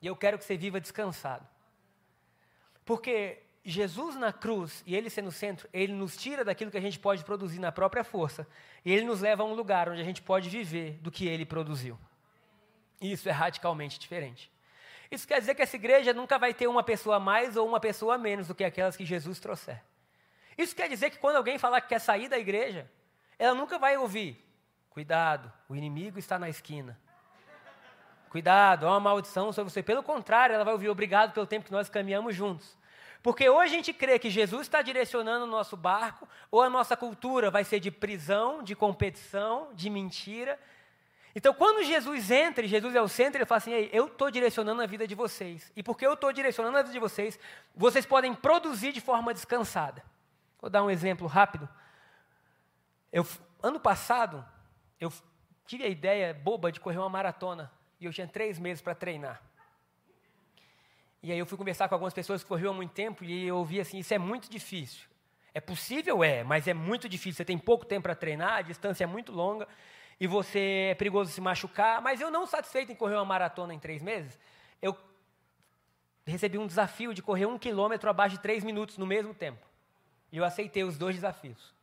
E 0.02 0.06
eu 0.06 0.16
quero 0.16 0.38
que 0.38 0.44
você 0.44 0.56
viva 0.56 0.80
descansado. 0.80 1.47
Porque 2.85 3.42
Jesus 3.64 4.16
na 4.16 4.32
cruz 4.32 4.82
e 4.87 4.97
Ele 4.97 5.11
sendo 5.11 5.28
o 5.28 5.32
centro, 5.32 5.68
Ele 5.73 5.92
nos 5.92 6.16
tira 6.16 6.44
daquilo 6.44 6.70
que 6.70 6.78
a 6.78 6.80
gente 6.80 6.99
pode 6.99 7.25
produzir 7.25 7.61
na 7.61 7.70
própria 7.70 8.02
força. 8.02 8.47
E 8.85 8.92
Ele 8.92 9.04
nos 9.04 9.20
leva 9.20 9.42
a 9.42 9.47
um 9.47 9.54
lugar 9.54 9.88
onde 9.88 10.00
a 10.00 10.04
gente 10.04 10.23
pode 10.23 10.49
viver 10.49 10.99
do 11.02 11.11
que 11.11 11.28
Ele 11.28 11.47
produziu. 11.47 11.99
E 13.00 13.12
isso 13.12 13.28
é 13.28 13.32
radicalmente 13.32 13.99
diferente. 13.99 14.50
Isso 15.11 15.26
quer 15.26 15.40
dizer 15.40 15.54
que 15.54 15.62
essa 15.62 15.76
igreja 15.76 16.12
nunca 16.12 16.38
vai 16.38 16.54
ter 16.54 16.66
uma 16.68 16.82
pessoa 16.82 17.18
mais 17.18 17.56
ou 17.56 17.66
uma 17.66 17.80
pessoa 17.80 18.16
menos 18.16 18.49
do 18.49 18.54
que 18.54 18.64
aquelas 18.64 18.97
que 18.97 19.04
Jesus 19.04 19.40
trouxer. 19.40 19.82
Isso 20.57 20.75
quer 20.75 20.88
dizer 20.88 21.11
que 21.11 21.19
quando 21.19 21.37
alguém 21.37 21.59
falar 21.59 21.80
que 21.80 21.88
quer 21.88 22.00
sair 22.00 22.28
da 22.28 22.38
igreja, 22.38 22.90
ela 23.38 23.54
nunca 23.54 23.78
vai 23.78 23.97
ouvir: 23.97 24.42
cuidado, 24.90 25.52
o 25.69 25.75
inimigo 25.75 26.19
está 26.19 26.38
na 26.38 26.49
esquina. 26.49 26.99
Cuidado, 28.30 28.87
há 28.87 28.90
uma 28.90 29.00
maldição 29.00 29.52
sobre 29.52 29.73
você. 29.73 29.83
Pelo 29.83 30.02
contrário, 30.02 30.54
ela 30.54 30.64
vai 30.64 30.73
ouvir: 30.73 30.88
obrigado 30.88 31.33
pelo 31.33 31.47
tempo 31.47 31.66
que 31.66 31.73
nós 31.73 31.88
caminhamos 31.88 32.35
juntos. 32.35 32.78
Porque 33.23 33.49
ou 33.49 33.61
a 33.61 33.66
gente 33.66 33.92
crê 33.92 34.19
que 34.19 34.30
Jesus 34.30 34.62
está 34.62 34.80
direcionando 34.80 35.45
o 35.45 35.49
nosso 35.49 35.76
barco, 35.76 36.26
ou 36.50 36.62
a 36.62 36.71
nossa 36.71 36.97
cultura 36.97 37.50
vai 37.50 37.64
ser 37.64 37.80
de 37.80 37.90
prisão, 37.90 38.62
de 38.62 38.75
competição, 38.75 39.69
de 39.75 39.90
mentira. 39.90 40.59
Então, 41.35 41.52
quando 41.52 41.85
Jesus 41.85 42.30
entra, 42.30 42.64
e 42.64 42.69
Jesus 42.69 42.95
é 42.95 43.02
o 43.02 43.09
centro, 43.09 43.38
ele 43.38 43.47
fala 43.47 43.59
assim: 43.59 43.73
Ei, 43.73 43.90
eu 43.92 44.07
estou 44.07 44.30
direcionando 44.30 44.80
a 44.80 44.87
vida 44.87 45.07
de 45.07 45.14
vocês. 45.14 45.71
E 45.76 45.83
porque 45.83 46.07
eu 46.07 46.14
estou 46.14 46.33
direcionando 46.33 46.78
a 46.78 46.83
vida 46.83 46.92
de 46.92 46.99
vocês, 46.99 47.38
vocês 47.75 48.07
podem 48.07 48.35
produzir 48.35 48.92
de 48.92 49.00
forma 49.00 49.35
descansada. 49.35 50.02
Vou 50.61 50.69
dar 50.71 50.83
um 50.83 50.90
exemplo 50.90 51.26
rápido. 51.26 51.69
Eu, 53.12 53.26
ano 53.62 53.81
passado, 53.81 54.45
eu 55.00 55.12
tive 55.67 55.85
a 55.85 55.88
ideia 55.88 56.35
boba 56.35 56.71
de 56.71 56.81
correr 56.81 56.99
uma 56.99 57.09
maratona. 57.09 57.73
E 58.00 58.05
eu 58.05 58.12
tinha 58.12 58.26
três 58.26 58.59
meses 58.59 58.83
para 58.83 58.95
treinar. 58.95 59.43
E 61.23 61.31
aí 61.31 61.38
eu 61.38 61.45
fui 61.45 61.59
conversar 61.59 61.88
com 61.88 61.95
algumas 61.95 62.14
pessoas 62.14 62.43
que 62.43 62.49
corriam 62.49 62.73
há 62.73 62.75
muito 62.75 62.93
tempo 62.93 63.23
e 63.25 63.47
eu 63.47 63.59
ouvi 63.59 63.79
assim, 63.79 63.99
isso 63.99 64.14
é 64.14 64.19
muito 64.19 64.50
difícil. 64.50 65.07
É 65.52 65.61
possível? 65.61 66.25
É, 66.25 66.43
mas 66.43 66.67
é 66.67 66.73
muito 66.73 67.09
difícil. 67.09 67.37
Você 67.37 67.45
tem 67.45 67.59
pouco 67.59 67.85
tempo 67.85 68.05
para 68.05 68.14
treinar, 68.14 68.55
a 68.55 68.62
distância 68.62 69.05
é 69.05 69.07
muito 69.07 69.31
longa 69.31 69.69
e 70.19 70.26
você 70.26 70.88
é 70.90 70.95
perigoso 70.95 71.31
se 71.31 71.40
machucar. 71.40 72.00
Mas 72.00 72.21
eu 72.21 72.31
não 72.31 72.47
satisfeito 72.47 72.90
em 72.90 72.95
correr 72.95 73.17
uma 73.17 73.25
maratona 73.25 73.75
em 73.75 73.79
três 73.79 74.02
meses, 74.02 74.38
eu 74.81 74.97
recebi 76.25 76.57
um 76.57 76.67
desafio 76.67 77.12
de 77.12 77.23
correr 77.23 77.47
um 77.47 77.59
quilômetro 77.59 78.09
abaixo 78.09 78.37
de 78.37 78.43
três 78.43 78.64
minutos 78.64 78.97
no 78.97 79.07
mesmo 79.07 79.35
tempo. 79.35 79.69
E 80.32 80.37
eu 80.37 80.44
aceitei 80.44 80.84
os 80.84 80.96
dois 80.96 81.14
desafios. 81.14 81.75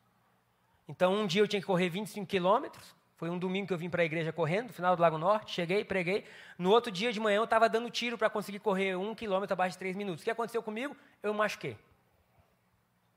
Então, 0.87 1.13
um 1.13 1.27
dia 1.27 1.41
eu 1.41 1.47
tinha 1.47 1.59
que 1.59 1.67
correr 1.67 1.89
25 1.89 2.25
quilômetros, 2.25 2.95
Foi 3.17 3.31
um 3.31 3.39
domingo 3.39 3.65
que 3.65 3.73
eu 3.73 3.77
vim 3.79 3.89
para 3.89 4.03
a 4.03 4.05
igreja 4.05 4.31
correndo, 4.31 4.71
final 4.71 4.95
do 4.95 5.01
Lago 5.01 5.17
Norte, 5.17 5.51
cheguei, 5.51 5.83
preguei. 5.83 6.23
No 6.55 6.69
outro 6.69 6.91
dia 6.91 7.11
de 7.11 7.19
manhã 7.19 7.37
eu 7.37 7.45
estava 7.45 7.67
dando 7.67 7.89
tiro 7.89 8.15
para 8.15 8.29
conseguir 8.29 8.59
correr 8.59 8.95
um 8.95 9.15
quilômetro 9.15 9.53
abaixo 9.53 9.73
de 9.73 9.79
três 9.79 9.95
minutos. 9.95 10.21
O 10.21 10.23
que 10.23 10.29
aconteceu 10.29 10.61
comigo? 10.61 10.95
Eu 11.23 11.33
machuquei. 11.33 11.75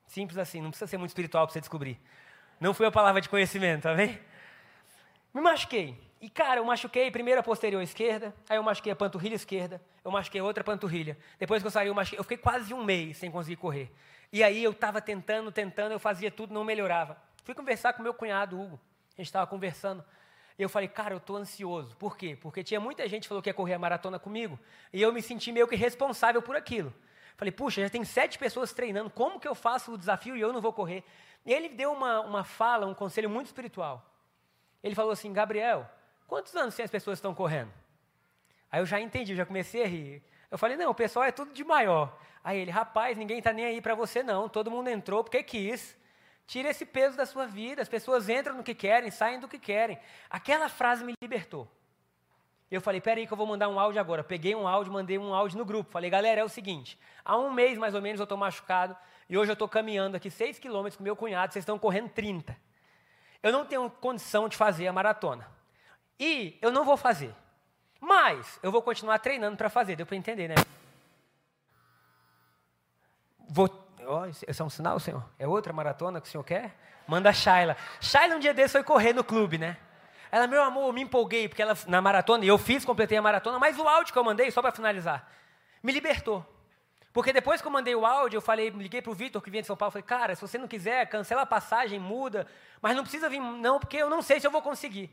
Simples 0.06 0.38
assim, 0.38 0.62
não 0.62 0.70
precisa 0.70 0.88
ser 0.88 0.96
muito 0.96 1.10
espiritual 1.10 1.46
para 1.46 1.52
você 1.52 1.60
descobrir. 1.60 2.00
Não 2.58 2.72
foi 2.72 2.86
a 2.86 2.90
palavra 2.90 3.20
de 3.20 3.28
conhecimento, 3.28 3.82
tá 3.82 3.92
vendo? 3.92 4.18
Me 5.34 5.40
machuquei. 5.42 5.96
E, 6.18 6.30
cara, 6.30 6.60
eu 6.60 6.64
machuquei 6.64 7.10
primeiro 7.10 7.40
a 7.40 7.42
posterior 7.42 7.82
esquerda, 7.82 8.34
aí 8.48 8.56
eu 8.56 8.62
machuquei 8.62 8.92
a 8.92 8.96
panturrilha 8.96 9.34
esquerda, 9.34 9.80
eu 10.02 10.10
machuquei 10.10 10.40
outra 10.40 10.64
panturrilha. 10.64 11.16
Depois 11.38 11.62
que 11.62 11.66
eu 11.66 11.70
saí, 11.70 11.88
eu 11.88 11.94
machuquei. 11.94 12.18
Eu 12.18 12.24
fiquei 12.24 12.38
quase 12.38 12.72
um 12.72 12.82
mês 12.82 13.18
sem 13.18 13.30
conseguir 13.30 13.56
correr. 13.56 13.92
E 14.32 14.42
aí 14.42 14.62
eu 14.62 14.70
estava 14.70 15.00
tentando, 15.00 15.50
tentando, 15.50 15.92
eu 15.92 15.98
fazia 15.98 16.30
tudo, 16.30 16.54
não 16.54 16.64
melhorava. 16.64 17.16
Fui 17.44 17.54
conversar 17.54 17.92
com 17.92 18.02
meu 18.02 18.14
cunhado, 18.14 18.60
Hugo 18.60 18.80
a 19.16 19.20
gente 19.20 19.28
estava 19.28 19.46
conversando. 19.46 20.04
E 20.58 20.62
eu 20.62 20.68
falei, 20.68 20.88
cara, 20.88 21.14
eu 21.14 21.18
estou 21.18 21.36
ansioso. 21.36 21.96
Por 21.96 22.16
quê? 22.16 22.36
Porque 22.40 22.62
tinha 22.62 22.80
muita 22.80 23.06
gente 23.08 23.22
que 23.22 23.28
falou 23.28 23.42
que 23.42 23.48
ia 23.48 23.54
correr 23.54 23.74
a 23.74 23.78
maratona 23.78 24.18
comigo. 24.18 24.58
E 24.92 25.00
eu 25.00 25.12
me 25.12 25.22
senti 25.22 25.52
meio 25.52 25.66
que 25.66 25.76
responsável 25.76 26.42
por 26.42 26.56
aquilo. 26.56 26.92
Falei, 27.36 27.52
puxa, 27.52 27.80
já 27.80 27.88
tem 27.88 28.04
sete 28.04 28.38
pessoas 28.38 28.72
treinando, 28.72 29.08
como 29.08 29.40
que 29.40 29.48
eu 29.48 29.54
faço 29.54 29.92
o 29.92 29.98
desafio 29.98 30.36
e 30.36 30.40
eu 30.40 30.52
não 30.52 30.60
vou 30.60 30.72
correr? 30.72 31.02
E 31.46 31.52
ele 31.52 31.70
deu 31.70 31.92
uma, 31.92 32.20
uma 32.20 32.44
fala, 32.44 32.86
um 32.86 32.92
conselho 32.92 33.30
muito 33.30 33.46
espiritual. 33.46 34.04
Ele 34.82 34.94
falou 34.94 35.12
assim, 35.12 35.32
Gabriel, 35.32 35.88
quantos 36.26 36.54
anos 36.54 36.74
tem 36.74 36.84
as 36.84 36.90
pessoas 36.90 37.18
estão 37.18 37.34
correndo? 37.34 37.72
Aí 38.70 38.80
eu 38.80 38.86
já 38.86 39.00
entendi, 39.00 39.34
já 39.34 39.46
comecei 39.46 39.82
a 39.82 39.86
rir. 39.86 40.22
Eu 40.50 40.58
falei, 40.58 40.76
não, 40.76 40.90
o 40.90 40.94
pessoal 40.94 41.24
é 41.24 41.30
tudo 41.30 41.52
de 41.52 41.64
maior. 41.64 42.18
Aí 42.42 42.58
ele, 42.58 42.70
rapaz, 42.70 43.16
ninguém 43.16 43.38
está 43.38 43.52
nem 43.52 43.64
aí 43.64 43.80
para 43.80 43.94
você 43.94 44.22
não, 44.22 44.48
todo 44.48 44.70
mundo 44.70 44.88
entrou 44.88 45.22
porque 45.22 45.42
quis. 45.42 45.96
Tira 46.46 46.70
esse 46.70 46.84
peso 46.84 47.16
da 47.16 47.24
sua 47.24 47.46
vida. 47.46 47.80
As 47.80 47.88
pessoas 47.88 48.28
entram 48.28 48.56
no 48.56 48.62
que 48.64 48.74
querem, 48.74 49.10
saem 49.10 49.38
do 49.38 49.46
que 49.46 49.58
querem. 49.58 49.98
Aquela 50.28 50.68
frase 50.68 51.04
me 51.04 51.14
libertou. 51.22 51.68
Eu 52.70 52.80
falei, 52.80 53.00
peraí 53.00 53.26
que 53.26 53.32
eu 53.32 53.36
vou 53.36 53.46
mandar 53.46 53.68
um 53.68 53.78
áudio 53.78 54.00
agora. 54.00 54.24
Peguei 54.24 54.54
um 54.54 54.66
áudio, 54.66 54.92
mandei 54.92 55.18
um 55.18 55.34
áudio 55.34 55.58
no 55.58 55.64
grupo. 55.64 55.90
Falei, 55.90 56.10
galera, 56.10 56.40
é 56.40 56.44
o 56.44 56.48
seguinte, 56.48 56.98
há 57.24 57.36
um 57.36 57.52
mês 57.52 57.78
mais 57.78 57.94
ou 57.94 58.02
menos 58.02 58.20
eu 58.20 58.24
estou 58.24 58.38
machucado 58.38 58.96
e 59.28 59.38
hoje 59.38 59.50
eu 59.50 59.54
estou 59.54 59.68
caminhando 59.68 60.16
aqui 60.16 60.28
6 60.28 60.58
quilômetros 60.58 60.96
com 60.96 61.04
meu 61.04 61.14
cunhado, 61.14 61.52
vocês 61.52 61.62
estão 61.62 61.78
correndo 61.78 62.08
30. 62.08 62.56
Eu 63.42 63.52
não 63.52 63.64
tenho 63.64 63.88
condição 63.88 64.48
de 64.48 64.56
fazer 64.56 64.88
a 64.88 64.92
maratona. 64.92 65.48
E 66.18 66.58
eu 66.60 66.72
não 66.72 66.84
vou 66.84 66.96
fazer. 66.96 67.34
Mas 68.00 68.58
eu 68.62 68.72
vou 68.72 68.82
continuar 68.82 69.18
treinando 69.18 69.56
para 69.56 69.68
fazer. 69.68 69.96
Deu 69.96 70.06
para 70.06 70.16
entender, 70.16 70.48
né? 70.48 70.54
Vou 73.48 73.68
Oh, 74.06 74.24
esse 74.26 74.60
é 74.60 74.64
um 74.64 74.70
sinal, 74.70 74.98
senhor? 74.98 75.22
É 75.38 75.46
outra 75.46 75.72
maratona 75.72 76.20
que 76.20 76.26
o 76.26 76.30
senhor 76.30 76.42
quer? 76.42 76.74
Manda 77.06 77.30
a 77.30 77.32
Shayla. 77.32 77.76
Shayla 78.00 78.34
um 78.34 78.38
dia 78.40 78.52
desse 78.52 78.72
foi 78.72 78.82
correr 78.82 79.12
no 79.12 79.22
clube, 79.22 79.56
né? 79.56 79.76
Ela, 80.32 80.48
meu 80.48 80.62
amor, 80.64 80.88
eu 80.88 80.92
me 80.92 81.02
empolguei, 81.02 81.48
porque 81.48 81.62
ela, 81.62 81.76
na 81.86 82.00
maratona, 82.00 82.44
e 82.44 82.48
eu 82.48 82.58
fiz, 82.58 82.84
completei 82.84 83.18
a 83.18 83.22
maratona, 83.22 83.58
mas 83.58 83.78
o 83.78 83.86
áudio 83.86 84.12
que 84.12 84.18
eu 84.18 84.24
mandei, 84.24 84.50
só 84.50 84.60
para 84.62 84.72
finalizar, 84.72 85.30
me 85.82 85.92
libertou. 85.92 86.44
Porque 87.12 87.32
depois 87.32 87.60
que 87.60 87.66
eu 87.66 87.70
mandei 87.70 87.94
o 87.94 88.04
áudio, 88.06 88.38
eu 88.38 88.40
falei, 88.40 88.70
liguei 88.70 89.02
para 89.02 89.10
o 89.10 89.14
Vitor, 89.14 89.42
que 89.42 89.50
vinha 89.50 89.62
de 89.62 89.66
São 89.66 89.76
Paulo, 89.76 89.92
falei, 89.92 90.04
cara, 90.04 90.34
se 90.34 90.40
você 90.40 90.58
não 90.58 90.66
quiser, 90.68 91.08
cancela 91.08 91.42
a 91.42 91.46
passagem, 91.46 91.98
muda, 91.98 92.46
mas 92.80 92.96
não 92.96 93.02
precisa 93.02 93.28
vir, 93.28 93.40
não, 93.40 93.80
porque 93.80 93.96
eu 93.96 94.08
não 94.10 94.22
sei 94.22 94.40
se 94.40 94.46
eu 94.46 94.50
vou 94.50 94.62
conseguir. 94.62 95.08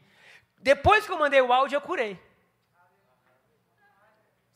Depois 0.60 1.06
que 1.06 1.12
eu 1.12 1.20
mandei 1.20 1.41
o 1.41 1.51
áudio, 1.51 1.77
eu 1.77 1.82
curei. 1.82 2.20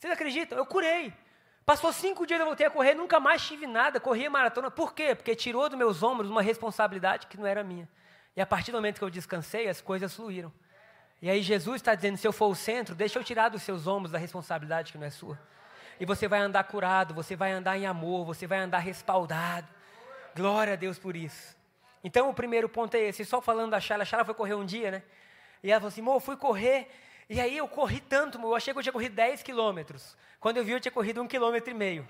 Vocês 0.01 0.13
acreditam? 0.13 0.57
Eu 0.57 0.65
curei. 0.65 1.13
Passou 1.63 1.93
cinco 1.93 2.25
dias, 2.25 2.39
eu 2.39 2.45
voltei 2.47 2.65
a 2.65 2.71
correr, 2.71 2.95
nunca 2.95 3.19
mais 3.19 3.45
tive 3.45 3.67
nada, 3.67 3.99
corri 3.99 4.25
a 4.25 4.31
maratona. 4.31 4.71
Por 4.71 4.95
quê? 4.95 5.13
Porque 5.13 5.35
tirou 5.35 5.69
dos 5.69 5.77
meus 5.77 6.01
ombros 6.01 6.27
uma 6.27 6.41
responsabilidade 6.41 7.27
que 7.27 7.37
não 7.37 7.45
era 7.45 7.63
minha. 7.63 7.87
E 8.35 8.41
a 8.41 8.45
partir 8.47 8.71
do 8.71 8.77
momento 8.77 8.97
que 8.97 9.03
eu 9.03 9.11
descansei, 9.11 9.69
as 9.69 9.79
coisas 9.79 10.15
fluíram. 10.15 10.51
E 11.21 11.29
aí 11.29 11.43
Jesus 11.43 11.75
está 11.75 11.93
dizendo: 11.93 12.17
se 12.17 12.27
eu 12.27 12.33
for 12.33 12.47
o 12.47 12.55
centro, 12.55 12.95
deixa 12.95 13.19
eu 13.19 13.23
tirar 13.23 13.49
dos 13.49 13.61
seus 13.61 13.85
ombros 13.85 14.15
a 14.15 14.17
responsabilidade 14.17 14.91
que 14.91 14.97
não 14.97 15.05
é 15.05 15.11
sua. 15.11 15.39
E 15.99 16.05
você 16.05 16.27
vai 16.27 16.39
andar 16.39 16.63
curado, 16.63 17.13
você 17.13 17.35
vai 17.35 17.51
andar 17.51 17.77
em 17.77 17.85
amor, 17.85 18.25
você 18.25 18.47
vai 18.47 18.57
andar 18.57 18.79
respaldado. 18.79 19.67
Glória 20.35 20.73
a 20.73 20.75
Deus 20.75 20.97
por 20.97 21.15
isso. 21.15 21.55
Então 22.03 22.27
o 22.27 22.33
primeiro 22.33 22.67
ponto 22.67 22.95
é 22.95 23.01
esse. 23.01 23.23
Só 23.23 23.39
falando 23.39 23.69
da 23.69 23.79
Chala, 23.79 24.01
a 24.01 24.05
Chala 24.05 24.25
foi 24.25 24.33
correr 24.33 24.55
um 24.55 24.65
dia, 24.65 24.89
né? 24.89 25.03
E 25.61 25.69
ela 25.69 25.79
falou 25.79 25.89
assim: 25.89 26.01
Mo, 26.01 26.19
fui 26.19 26.35
correr 26.35 26.89
e 27.33 27.39
aí 27.39 27.57
eu 27.57 27.65
corri 27.65 28.01
tanto, 28.01 28.37
eu 28.37 28.53
achei 28.53 28.73
que 28.73 28.79
eu 28.79 28.83
tinha 28.83 28.91
corrido 28.91 29.15
10 29.15 29.41
quilômetros. 29.41 30.17
Quando 30.37 30.57
eu 30.57 30.65
vi, 30.65 30.73
eu 30.73 30.81
tinha 30.81 30.91
corrido 30.91 31.21
um 31.21 31.27
quilômetro 31.29 31.71
e 31.71 31.73
meio. 31.73 32.05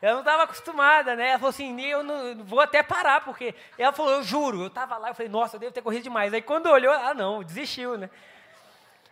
Eu 0.00 0.14
não 0.14 0.20
estava 0.20 0.44
acostumada, 0.44 1.14
né? 1.14 1.28
Ela 1.28 1.38
falou 1.38 1.50
assim, 1.50 1.78
eu 1.82 2.02
não, 2.02 2.42
vou 2.42 2.58
até 2.58 2.82
parar, 2.82 3.22
porque... 3.22 3.54
Ela 3.76 3.92
falou, 3.92 4.12
eu 4.12 4.22
juro. 4.22 4.62
Eu 4.62 4.68
estava 4.68 4.96
lá, 4.96 5.10
eu 5.10 5.14
falei, 5.14 5.30
nossa, 5.30 5.56
eu 5.56 5.60
devo 5.60 5.74
ter 5.74 5.82
corrido 5.82 6.04
demais. 6.04 6.32
Aí 6.32 6.40
quando 6.40 6.68
olhou, 6.68 6.90
ah 6.90 7.12
não, 7.12 7.44
desistiu, 7.44 7.98
né? 7.98 8.08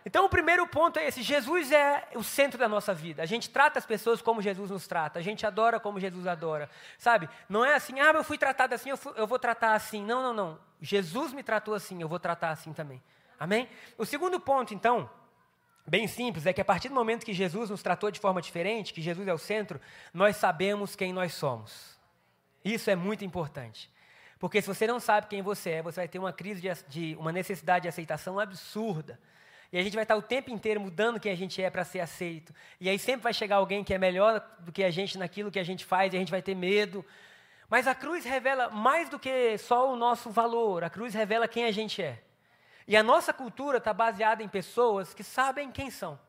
Então 0.03 0.25
o 0.25 0.29
primeiro 0.29 0.65
ponto 0.65 0.97
é 0.97 1.07
esse, 1.07 1.21
Jesus 1.21 1.71
é 1.71 2.07
o 2.15 2.23
centro 2.23 2.57
da 2.57 2.67
nossa 2.67 2.91
vida. 2.91 3.21
A 3.21 3.27
gente 3.27 3.51
trata 3.51 3.77
as 3.77 3.85
pessoas 3.85 4.19
como 4.19 4.41
Jesus 4.41 4.71
nos 4.71 4.87
trata, 4.87 5.19
a 5.19 5.21
gente 5.21 5.45
adora 5.45 5.79
como 5.79 5.99
Jesus 5.99 6.25
adora. 6.25 6.71
Sabe? 6.97 7.29
Não 7.47 7.63
é 7.63 7.75
assim, 7.75 7.99
ah, 7.99 8.11
eu 8.15 8.23
fui 8.23 8.39
tratado 8.39 8.73
assim, 8.73 8.89
eu, 8.89 8.97
fui, 8.97 9.13
eu 9.15 9.27
vou 9.27 9.37
tratar 9.37 9.73
assim. 9.75 10.03
Não, 10.03 10.23
não, 10.23 10.33
não. 10.33 10.59
Jesus 10.81 11.33
me 11.33 11.43
tratou 11.43 11.75
assim, 11.75 12.01
eu 12.01 12.07
vou 12.07 12.19
tratar 12.19 12.49
assim 12.49 12.73
também. 12.73 12.99
Amém? 13.39 13.67
O 13.97 14.05
segundo 14.05 14.39
ponto, 14.39 14.73
então, 14.73 15.09
bem 15.85 16.07
simples, 16.07 16.45
é 16.45 16.53
que 16.53 16.61
a 16.61 16.65
partir 16.65 16.89
do 16.89 16.95
momento 16.95 17.25
que 17.25 17.33
Jesus 17.33 17.69
nos 17.69 17.83
tratou 17.83 18.11
de 18.11 18.19
forma 18.19 18.41
diferente, 18.41 18.93
que 18.93 19.01
Jesus 19.01 19.27
é 19.27 19.33
o 19.33 19.37
centro, 19.37 19.79
nós 20.13 20.37
sabemos 20.37 20.95
quem 20.95 21.11
nós 21.13 21.33
somos. 21.33 21.99
Isso 22.63 22.89
é 22.89 22.95
muito 22.95 23.23
importante. 23.23 23.89
Porque 24.39 24.61
se 24.61 24.67
você 24.67 24.85
não 24.87 24.99
sabe 24.99 25.27
quem 25.27 25.41
você 25.41 25.71
é, 25.71 25.81
você 25.81 26.01
vai 26.01 26.07
ter 26.07 26.19
uma 26.19 26.33
crise 26.33 26.61
de, 26.61 26.69
de 26.87 27.15
uma 27.19 27.31
necessidade 27.31 27.83
de 27.83 27.89
aceitação 27.89 28.39
absurda. 28.39 29.19
E 29.71 29.77
a 29.77 29.83
gente 29.83 29.93
vai 29.93 30.03
estar 30.03 30.15
o 30.15 30.21
tempo 30.21 30.51
inteiro 30.51 30.79
mudando 30.79 31.19
quem 31.19 31.31
a 31.31 31.35
gente 31.35 31.61
é 31.61 31.69
para 31.69 31.83
ser 31.83 31.99
aceito. 31.99 32.53
E 32.79 32.89
aí 32.89 32.97
sempre 32.97 33.21
vai 33.21 33.33
chegar 33.33 33.57
alguém 33.57 33.83
que 33.83 33.93
é 33.93 33.97
melhor 33.97 34.39
do 34.59 34.71
que 34.71 34.83
a 34.83 34.89
gente 34.89 35.17
naquilo 35.17 35.51
que 35.51 35.59
a 35.59 35.63
gente 35.63 35.85
faz 35.85 36.13
e 36.13 36.15
a 36.15 36.19
gente 36.19 36.31
vai 36.31 36.41
ter 36.41 36.55
medo. 36.55 37.05
Mas 37.69 37.87
a 37.87 37.95
cruz 37.95 38.23
revela 38.25 38.69
mais 38.69 39.09
do 39.09 39.17
que 39.17 39.57
só 39.57 39.91
o 39.91 39.95
nosso 39.95 40.29
valor. 40.29 40.83
A 40.83 40.89
cruz 40.89 41.13
revela 41.13 41.47
quem 41.47 41.65
a 41.65 41.71
gente 41.71 42.01
é. 42.01 42.21
E 42.87 42.95
a 42.95 43.01
nossa 43.01 43.33
cultura 43.33 43.79
está 43.79 43.93
baseada 43.93 44.43
em 44.43 44.47
pessoas 44.47 45.13
que 45.13 45.23
sabem 45.23 45.71
quem 45.71 45.89
são. 45.89 46.19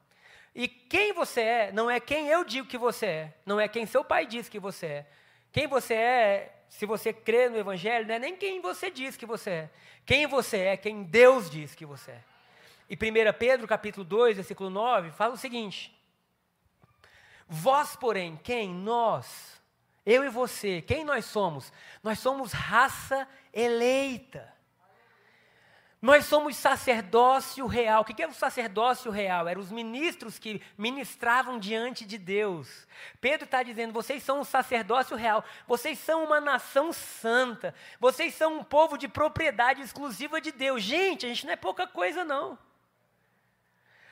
E 0.54 0.66
quem 0.66 1.12
você 1.12 1.42
é 1.42 1.72
não 1.72 1.90
é 1.90 2.00
quem 2.00 2.28
eu 2.28 2.42
digo 2.42 2.66
que 2.66 2.78
você 2.78 3.06
é, 3.06 3.34
não 3.44 3.60
é 3.60 3.68
quem 3.68 3.84
seu 3.84 4.02
pai 4.02 4.26
diz 4.26 4.48
que 4.48 4.58
você 4.58 4.86
é. 4.86 5.06
Quem 5.52 5.66
você 5.66 5.94
é, 5.94 6.62
se 6.68 6.86
você 6.86 7.12
crê 7.12 7.50
no 7.50 7.58
Evangelho, 7.58 8.06
não 8.06 8.14
é 8.14 8.18
nem 8.18 8.36
quem 8.36 8.60
você 8.60 8.90
diz 8.90 9.16
que 9.16 9.26
você 9.26 9.50
é. 9.50 9.70
Quem 10.06 10.26
você 10.26 10.58
é, 10.58 10.76
quem 10.76 11.02
Deus 11.02 11.50
diz 11.50 11.74
que 11.74 11.84
você 11.84 12.12
é. 12.12 12.22
E 12.88 12.94
1 12.94 12.98
Pedro, 13.38 13.66
capítulo 13.66 14.04
2, 14.04 14.36
versículo 14.36 14.70
9, 14.70 15.10
fala 15.10 15.34
o 15.34 15.38
seguinte: 15.38 15.94
Vós, 17.46 17.94
porém, 17.94 18.40
quem? 18.42 18.72
Nós, 18.72 19.60
eu 20.06 20.24
e 20.24 20.30
você, 20.30 20.80
quem 20.80 21.04
nós 21.04 21.26
somos? 21.26 21.70
Nós 22.02 22.18
somos 22.18 22.52
raça 22.52 23.28
eleita 23.52 24.55
nós 26.00 26.26
somos 26.26 26.56
sacerdócio 26.56 27.66
real. 27.66 28.02
O 28.02 28.04
que 28.04 28.22
é 28.22 28.28
o 28.28 28.32
sacerdócio 28.32 29.10
real? 29.10 29.48
Eram 29.48 29.60
os 29.60 29.72
ministros 29.72 30.38
que 30.38 30.60
ministravam 30.76 31.58
diante 31.58 32.04
de 32.04 32.18
Deus. 32.18 32.86
Pedro 33.20 33.46
está 33.46 33.62
dizendo: 33.62 33.92
vocês 33.92 34.22
são 34.22 34.40
um 34.40 34.44
sacerdócio 34.44 35.16
real, 35.16 35.44
vocês 35.66 35.98
são 35.98 36.24
uma 36.24 36.40
nação 36.40 36.92
santa, 36.92 37.74
vocês 37.98 38.34
são 38.34 38.58
um 38.58 38.64
povo 38.64 38.98
de 38.98 39.08
propriedade 39.08 39.80
exclusiva 39.80 40.40
de 40.40 40.52
Deus. 40.52 40.82
Gente, 40.82 41.24
a 41.24 41.28
gente 41.28 41.46
não 41.46 41.52
é 41.52 41.56
pouca 41.56 41.86
coisa, 41.86 42.24
não. 42.24 42.58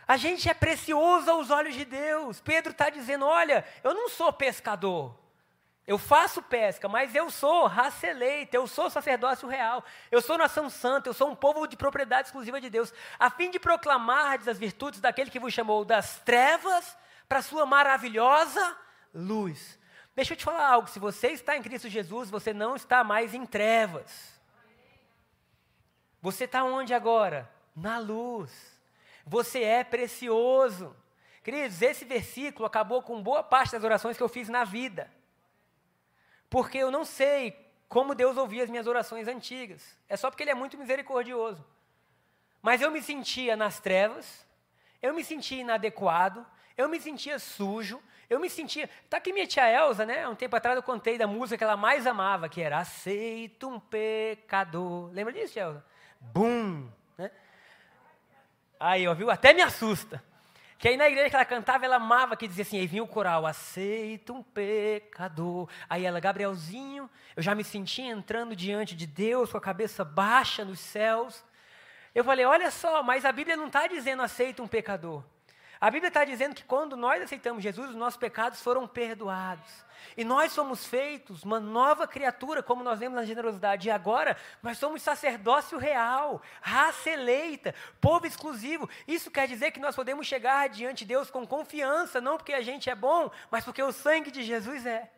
A 0.07 0.17
gente 0.17 0.49
é 0.49 0.55
precioso 0.55 1.31
aos 1.31 1.51
olhos 1.51 1.75
de 1.75 1.85
Deus. 1.85 2.41
Pedro 2.41 2.73
está 2.73 2.89
dizendo: 2.89 3.27
olha, 3.27 3.65
eu 3.83 3.93
não 3.93 4.09
sou 4.09 4.33
pescador. 4.33 5.24
Eu 5.87 5.99
faço 5.99 6.43
pesca, 6.43 6.89
mas 6.89 7.15
eu 7.15 7.31
sou 7.31 7.67
raça 7.67 8.07
eleita, 8.07 8.57
eu 8.57 8.67
sou 8.67 8.89
sacerdócio 8.89 9.47
real, 9.47 9.85
eu 10.11 10.23
sou 10.23 10.39
nação 10.39 10.71
santa, 10.71 11.11
eu 11.11 11.15
sou 11.15 11.29
um 11.29 11.37
povo 11.37 11.67
de 11.67 11.77
propriedade 11.77 12.29
exclusiva 12.29 12.59
de 12.59 12.71
Deus, 12.71 12.93
a 13.19 13.29
fim 13.29 13.51
de 13.51 13.59
proclamar 13.59 14.41
as 14.49 14.59
virtudes 14.59 14.99
daquele 14.99 15.31
que 15.31 15.39
vos 15.39 15.53
chamou 15.53 15.85
das 15.85 16.21
trevas 16.21 16.97
para 17.29 17.41
a 17.41 17.43
sua 17.43 17.67
maravilhosa 17.67 18.79
luz. 19.13 19.79
Deixa 20.17 20.33
eu 20.33 20.39
te 20.39 20.45
falar 20.45 20.67
algo: 20.67 20.89
se 20.89 20.99
você 20.99 21.29
está 21.29 21.55
em 21.55 21.63
Cristo 21.63 21.91
Jesus, 21.91 22.31
você 22.31 22.55
não 22.55 22.77
está 22.77 23.05
mais 23.05 23.35
em 23.35 23.45
trevas. 23.45 24.33
Você 26.23 26.45
está 26.45 26.65
onde 26.65 26.95
agora? 26.95 27.51
Na 27.77 27.99
luz. 27.99 28.51
Você 29.27 29.63
é 29.63 29.85
precioso. 29.85 30.97
Queridos, 31.43 31.83
esse 31.83 32.07
versículo 32.07 32.65
acabou 32.65 33.03
com 33.03 33.23
boa 33.23 33.43
parte 33.43 33.73
das 33.73 33.85
orações 33.85 34.17
que 34.17 34.23
eu 34.23 34.31
fiz 34.31 34.49
na 34.49 34.65
vida 34.65 35.13
porque 36.55 36.79
eu 36.79 36.89
não 36.89 37.05
sei 37.05 37.53
como 37.89 38.15
Deus 38.15 38.37
ouvia 38.37 38.63
as 38.63 38.71
minhas 38.71 38.87
orações 38.87 39.27
antigas. 39.27 39.99
É 40.09 40.17
só 40.17 40.31
porque 40.31 40.45
Ele 40.45 40.53
é 40.53 40.55
muito 40.55 40.79
misericordioso. 40.79 41.67
Mas 42.63 42.81
eu 42.81 42.93
me 42.93 43.03
sentia 43.03 43.57
nas 43.57 43.81
trevas, 43.81 44.47
eu 45.03 45.13
me 45.13 45.25
sentia 45.25 45.63
inadequado, 45.63 46.47
eu 46.77 46.89
me 46.89 47.01
sentia 47.01 47.41
sujo, 47.41 48.01
eu 48.31 48.39
me 48.39 48.49
sentia. 48.49 48.89
Tá 49.11 49.17
aqui 49.17 49.33
minha 49.33 49.49
tia 49.49 49.69
Elza, 49.69 50.07
né? 50.07 50.29
Um 50.29 50.37
tempo 50.37 50.55
atrás 50.55 50.77
eu 50.77 50.83
contei 50.85 51.19
da 51.19 51.27
música 51.27 51.59
que 51.59 51.65
ela 51.65 51.77
mais 51.77 52.07
amava, 52.07 52.49
que 52.49 52.63
era 52.63 52.79
Aceito 52.79 53.69
um 53.69 53.81
pecador. 53.81 55.11
Lembra 55.13 55.33
disso, 55.33 55.59
Elza? 55.59 55.85
Bum! 56.21 56.89
Né? 57.19 57.33
Aí, 58.79 59.09
ó, 59.09 59.15
viu? 59.15 59.29
Até 59.29 59.53
me 59.53 59.61
assusta. 59.61 60.23
Que 60.85 60.89
aí 60.89 60.99
na 60.99 61.09
igreja 61.09 61.31
que 61.31 61.35
ela 61.35 61.47
cantava, 61.47 61.87
ela 61.87 61.97
amava, 61.97 62.37
que 62.37 62.47
dizia 62.47 62.61
assim, 62.61 62.79
aí 62.79 62.87
vinha 62.87 63.03
o 63.03 63.09
coral, 63.09 63.47
aceita 63.47 64.35
um 64.35 64.43
pecador. 64.43 65.67
Aí 65.89 66.05
ela, 66.05 66.21
Gabrielzinho, 66.21 67.09
eu 67.35 67.43
já 67.43 67.55
me 67.55 67.65
sentia 67.65 68.05
entrando 68.05 68.55
diante 68.55 68.95
de 68.95 69.07
Deus 69.07 69.51
com 69.51 69.57
a 69.57 69.63
cabeça 69.63 70.05
baixa 70.05 70.63
nos 70.63 70.79
céus. 70.79 71.43
Eu 72.15 72.23
falei, 72.23 72.45
olha 72.45 72.71
só, 72.71 73.03
mas 73.03 73.25
a 73.25 73.33
Bíblia 73.33 73.57
não 73.57 73.69
está 73.69 73.87
dizendo 73.87 74.21
aceita 74.21 74.63
um 74.63 74.69
pecador. 74.69 75.25
A 75.85 75.91
Bíblia 75.91 76.09
está 76.09 76.25
dizendo 76.25 76.55
que 76.55 76.65
quando 76.65 76.97
nós 76.97 77.23
aceitamos 77.23 77.63
Jesus, 77.63 77.91
os 77.91 77.95
nossos 77.95 78.17
pecados 78.17 78.59
foram 78.63 78.89
perdoados. 78.89 79.85
E 80.17 80.25
nós 80.25 80.51
somos 80.51 80.87
feitos 80.87 81.43
uma 81.43 81.61
nova 81.61 82.09
criatura, 82.09 82.63
como 82.63 82.83
nós 82.83 82.99
vemos 82.99 83.17
na 83.17 83.27
generosidade. 83.27 83.89
E 83.89 83.91
agora, 83.91 84.35
nós 84.63 84.79
somos 84.79 85.03
sacerdócio 85.03 85.77
real, 85.77 86.41
raça 86.63 87.11
eleita, 87.11 87.75
povo 88.01 88.27
exclusivo. 88.27 88.89
Isso 89.07 89.31
quer 89.31 89.47
dizer 89.47 89.73
que 89.73 89.79
nós 89.79 89.95
podemos 89.95 90.27
chegar 90.27 90.71
diante 90.71 91.01
de 91.01 91.09
Deus 91.09 91.31
com 91.31 91.47
confiança, 91.47 92.19
não 92.19 92.39
porque 92.39 92.55
a 92.55 92.63
gente 92.63 92.89
é 92.89 92.95
bom, 92.95 93.31
mas 93.51 93.63
porque 93.63 93.83
o 93.83 93.93
sangue 93.93 94.31
de 94.31 94.43
Jesus 94.43 94.87
é. 94.87 95.11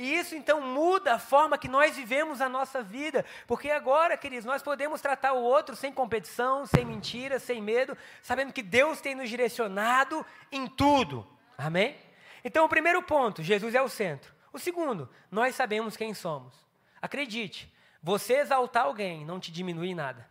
E 0.00 0.14
isso 0.14 0.34
então 0.34 0.62
muda 0.62 1.16
a 1.16 1.18
forma 1.18 1.58
que 1.58 1.68
nós 1.68 1.94
vivemos 1.94 2.40
a 2.40 2.48
nossa 2.48 2.82
vida, 2.82 3.22
porque 3.46 3.70
agora, 3.70 4.16
queridos, 4.16 4.46
nós 4.46 4.62
podemos 4.62 5.02
tratar 5.02 5.34
o 5.34 5.42
outro 5.42 5.76
sem 5.76 5.92
competição, 5.92 6.64
sem 6.64 6.86
mentira, 6.86 7.38
sem 7.38 7.60
medo, 7.60 7.94
sabendo 8.22 8.50
que 8.50 8.62
Deus 8.62 9.02
tem 9.02 9.14
nos 9.14 9.28
direcionado 9.28 10.24
em 10.50 10.66
tudo. 10.66 11.28
Amém? 11.58 11.98
Então, 12.42 12.64
o 12.64 12.68
primeiro 12.68 13.02
ponto, 13.02 13.42
Jesus 13.42 13.74
é 13.74 13.82
o 13.82 13.90
centro. 13.90 14.32
O 14.54 14.58
segundo, 14.58 15.06
nós 15.30 15.54
sabemos 15.54 15.98
quem 15.98 16.14
somos. 16.14 16.54
Acredite, 17.02 17.70
você 18.02 18.36
exaltar 18.38 18.86
alguém 18.86 19.22
não 19.26 19.38
te 19.38 19.52
diminui 19.52 19.94
nada. 19.94 20.26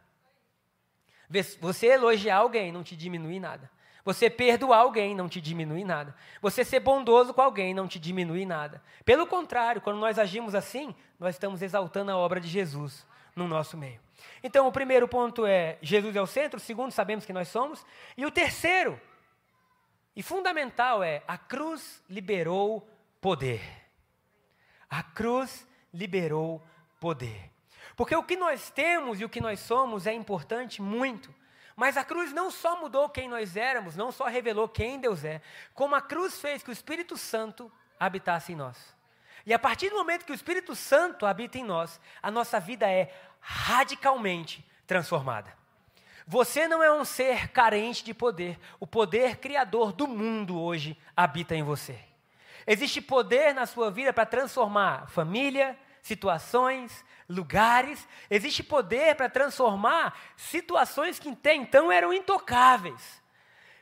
Você 1.62 1.86
elogiar 1.86 2.38
alguém 2.38 2.72
não 2.72 2.82
te 2.84 2.96
diminui 2.96 3.40
nada. 3.40 3.70
Você 4.06 4.30
perdoar 4.30 4.80
alguém 4.80 5.14
não 5.14 5.28
te 5.28 5.42
diminui 5.42 5.84
nada. 5.84 6.16
Você 6.42 6.64
ser 6.64 6.80
bondoso 6.80 7.34
com 7.34 7.42
alguém 7.42 7.74
não 7.74 7.88
te 7.88 8.00
diminui 8.00 8.46
nada. 8.46 8.82
Pelo 9.04 9.28
contrário, 9.28 9.82
quando 9.82 10.00
nós 10.00 10.18
agimos 10.18 10.56
assim, 10.56 10.96
nós 11.20 11.36
estamos 11.36 11.62
exaltando 11.62 12.12
a 12.12 12.18
obra 12.18 12.40
de 12.40 12.48
Jesus 12.48 13.06
no 13.36 13.48
nosso 13.48 13.78
meio. 13.78 14.00
Então, 14.44 14.68
o 14.68 14.72
primeiro 14.72 15.08
ponto 15.08 15.46
é 15.46 15.78
Jesus 15.82 16.16
é 16.16 16.22
o 16.22 16.28
centro, 16.28 16.58
o 16.58 16.62
segundo, 16.62 16.92
sabemos 16.92 17.26
que 17.26 17.34
nós 17.34 17.48
somos, 17.48 17.86
e 18.18 18.26
o 18.26 18.32
terceiro, 18.32 19.00
e 20.16 20.24
fundamental 20.24 21.04
é 21.04 21.24
a 21.28 21.38
cruz 21.38 22.04
liberou 22.10 22.88
poder. 23.22 23.62
A 24.90 25.04
cruz 25.04 25.68
liberou 25.94 26.62
poder. 27.00 27.52
Porque 27.96 28.16
o 28.16 28.24
que 28.24 28.36
nós 28.36 28.70
temos 28.70 29.22
e 29.22 29.26
o 29.26 29.30
que 29.30 29.42
nós 29.42 29.60
somos 29.60 30.08
é 30.08 30.14
importante 30.14 30.82
muito. 30.82 31.34
Mas 31.80 31.96
a 31.96 32.04
cruz 32.04 32.34
não 32.34 32.52
só 32.52 32.78
mudou 32.78 33.08
quem 33.08 33.30
nós 33.30 33.56
éramos, 33.56 33.96
não 33.96 34.12
só 34.12 34.26
revelou 34.26 34.68
quem 34.68 35.00
Deus 35.00 35.24
é, 35.24 35.42
como 35.74 35.96
a 35.96 36.02
cruz 36.02 36.38
fez 36.38 36.62
que 36.62 36.70
o 36.70 36.74
Espírito 36.74 37.16
Santo 37.16 37.72
habitasse 37.98 38.52
em 38.52 38.56
nós. 38.56 38.94
E 39.46 39.54
a 39.54 39.58
partir 39.58 39.90
do 39.90 39.96
momento 39.96 40.26
que 40.26 40.34
o 40.34 40.36
Espírito 40.36 40.76
Santo 40.76 41.26
habita 41.26 41.58
em 41.58 41.64
nós, 41.64 41.98
a 42.22 42.30
nossa 42.30 42.60
vida 42.60 42.92
é 42.92 43.16
radicalmente 43.40 44.70
transformada. 44.86 45.54
Você 46.28 46.68
não 46.68 46.84
é 46.84 46.92
um 46.92 47.06
ser 47.06 47.48
carente 47.48 48.04
de 48.04 48.14
poder. 48.14 48.60
O 48.78 48.86
poder 48.86 49.38
criador 49.38 49.94
do 49.94 50.06
mundo 50.06 50.60
hoje 50.60 50.98
habita 51.16 51.56
em 51.56 51.64
você. 51.64 51.98
Existe 52.68 53.00
poder 53.00 53.54
na 53.54 53.66
sua 53.66 53.90
vida 53.90 54.12
para 54.12 54.26
transformar 54.26 55.08
família, 55.08 55.80
situações, 56.02 57.06
lugares. 57.30 58.08
Existe 58.30 58.64
poder 58.64 59.16
para 59.16 59.30
transformar 59.30 60.20
situações 60.36 61.20
que 61.20 61.30
até 61.30 61.54
então 61.54 61.92
eram 61.92 62.12
intocáveis. 62.12 63.22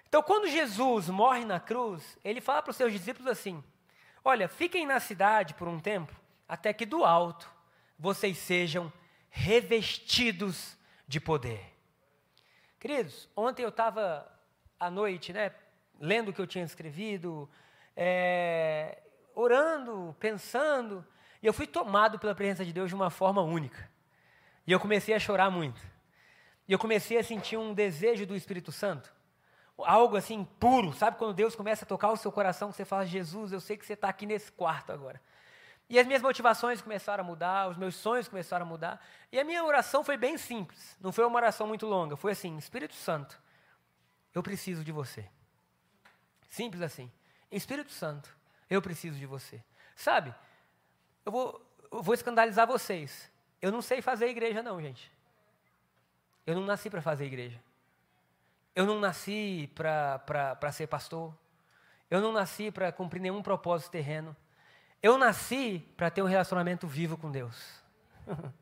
Então, 0.07 0.21
quando 0.21 0.47
Jesus 0.47 1.09
morre 1.09 1.45
na 1.45 1.59
cruz, 1.59 2.17
ele 2.23 2.41
fala 2.41 2.61
para 2.61 2.71
os 2.71 2.77
seus 2.77 2.91
discípulos 2.91 3.27
assim: 3.31 3.63
Olha, 4.23 4.47
fiquem 4.47 4.85
na 4.85 4.99
cidade 4.99 5.53
por 5.53 5.67
um 5.67 5.79
tempo, 5.79 6.13
até 6.47 6.73
que 6.73 6.85
do 6.85 7.03
alto 7.03 7.49
vocês 7.97 8.37
sejam 8.37 8.91
revestidos 9.29 10.77
de 11.07 11.19
poder. 11.19 11.73
Queridos, 12.79 13.27
ontem 13.35 13.63
eu 13.63 13.69
estava 13.69 14.31
à 14.79 14.89
noite, 14.91 15.33
né, 15.33 15.51
lendo 15.99 16.29
o 16.29 16.33
que 16.33 16.39
eu 16.39 16.47
tinha 16.47 16.63
escrevido, 16.63 17.49
é, 17.95 18.99
orando, 19.33 20.15
pensando, 20.19 21.05
e 21.41 21.47
eu 21.47 21.53
fui 21.53 21.67
tomado 21.67 22.19
pela 22.19 22.33
presença 22.33 22.65
de 22.65 22.73
Deus 22.73 22.89
de 22.89 22.95
uma 22.95 23.09
forma 23.09 23.41
única. 23.41 23.89
E 24.65 24.71
eu 24.71 24.79
comecei 24.79 25.13
a 25.13 25.19
chorar 25.19 25.49
muito. 25.49 25.81
E 26.67 26.73
eu 26.73 26.79
comecei 26.79 27.17
a 27.17 27.23
sentir 27.23 27.57
um 27.57 27.73
desejo 27.73 28.25
do 28.25 28.35
Espírito 28.35 28.71
Santo. 28.71 29.13
Algo 29.77 30.17
assim 30.17 30.43
puro, 30.59 30.91
sabe 30.93 31.17
quando 31.17 31.33
Deus 31.33 31.55
começa 31.55 31.85
a 31.85 31.87
tocar 31.87 32.11
o 32.11 32.17
seu 32.17 32.31
coração, 32.31 32.71
você 32.71 32.83
fala, 32.83 33.05
Jesus, 33.05 33.51
eu 33.51 33.61
sei 33.61 33.77
que 33.77 33.85
você 33.85 33.93
está 33.93 34.09
aqui 34.09 34.25
nesse 34.25 34.51
quarto 34.51 34.91
agora. 34.91 35.21
E 35.89 35.97
as 35.97 36.05
minhas 36.05 36.21
motivações 36.21 36.81
começaram 36.81 37.23
a 37.23 37.27
mudar, 37.27 37.69
os 37.69 37.77
meus 37.77 37.95
sonhos 37.95 38.27
começaram 38.27 38.65
a 38.65 38.69
mudar. 38.69 39.01
E 39.31 39.39
a 39.39 39.43
minha 39.43 39.63
oração 39.63 40.03
foi 40.03 40.17
bem 40.17 40.37
simples, 40.37 40.97
não 40.99 41.11
foi 41.11 41.25
uma 41.25 41.37
oração 41.37 41.65
muito 41.67 41.85
longa. 41.85 42.17
Foi 42.17 42.33
assim: 42.33 42.57
Espírito 42.57 42.95
Santo, 42.95 43.39
eu 44.33 44.43
preciso 44.43 44.83
de 44.83 44.91
você. 44.91 45.29
Simples 46.49 46.81
assim. 46.81 47.09
Espírito 47.49 47.91
Santo, 47.91 48.35
eu 48.69 48.81
preciso 48.81 49.17
de 49.17 49.25
você. 49.25 49.63
Sabe, 49.95 50.35
eu 51.27 51.31
vou, 51.31 51.61
eu 51.91 52.01
vou 52.01 52.13
escandalizar 52.13 52.65
vocês. 52.65 53.29
Eu 53.61 53.69
não 53.69 53.81
sei 53.81 54.01
fazer 54.01 54.27
igreja, 54.29 54.63
não, 54.63 54.81
gente. 54.81 55.11
Eu 56.45 56.55
não 56.55 56.63
nasci 56.63 56.89
para 56.89 57.01
fazer 57.01 57.25
igreja. 57.25 57.61
Eu 58.73 58.85
não 58.85 58.97
nasci 58.97 59.69
para 59.75 60.71
ser 60.71 60.87
pastor. 60.87 61.37
Eu 62.09 62.21
não 62.21 62.31
nasci 62.31 62.71
para 62.71 62.93
cumprir 62.93 63.19
nenhum 63.19 63.43
propósito 63.43 63.91
terreno. 63.91 64.33
Eu 65.03 65.17
nasci 65.17 65.85
para 65.97 66.09
ter 66.09 66.21
um 66.21 66.27
relacionamento 66.27 66.87
vivo 66.87 67.17
com 67.17 67.29
Deus. 67.29 67.83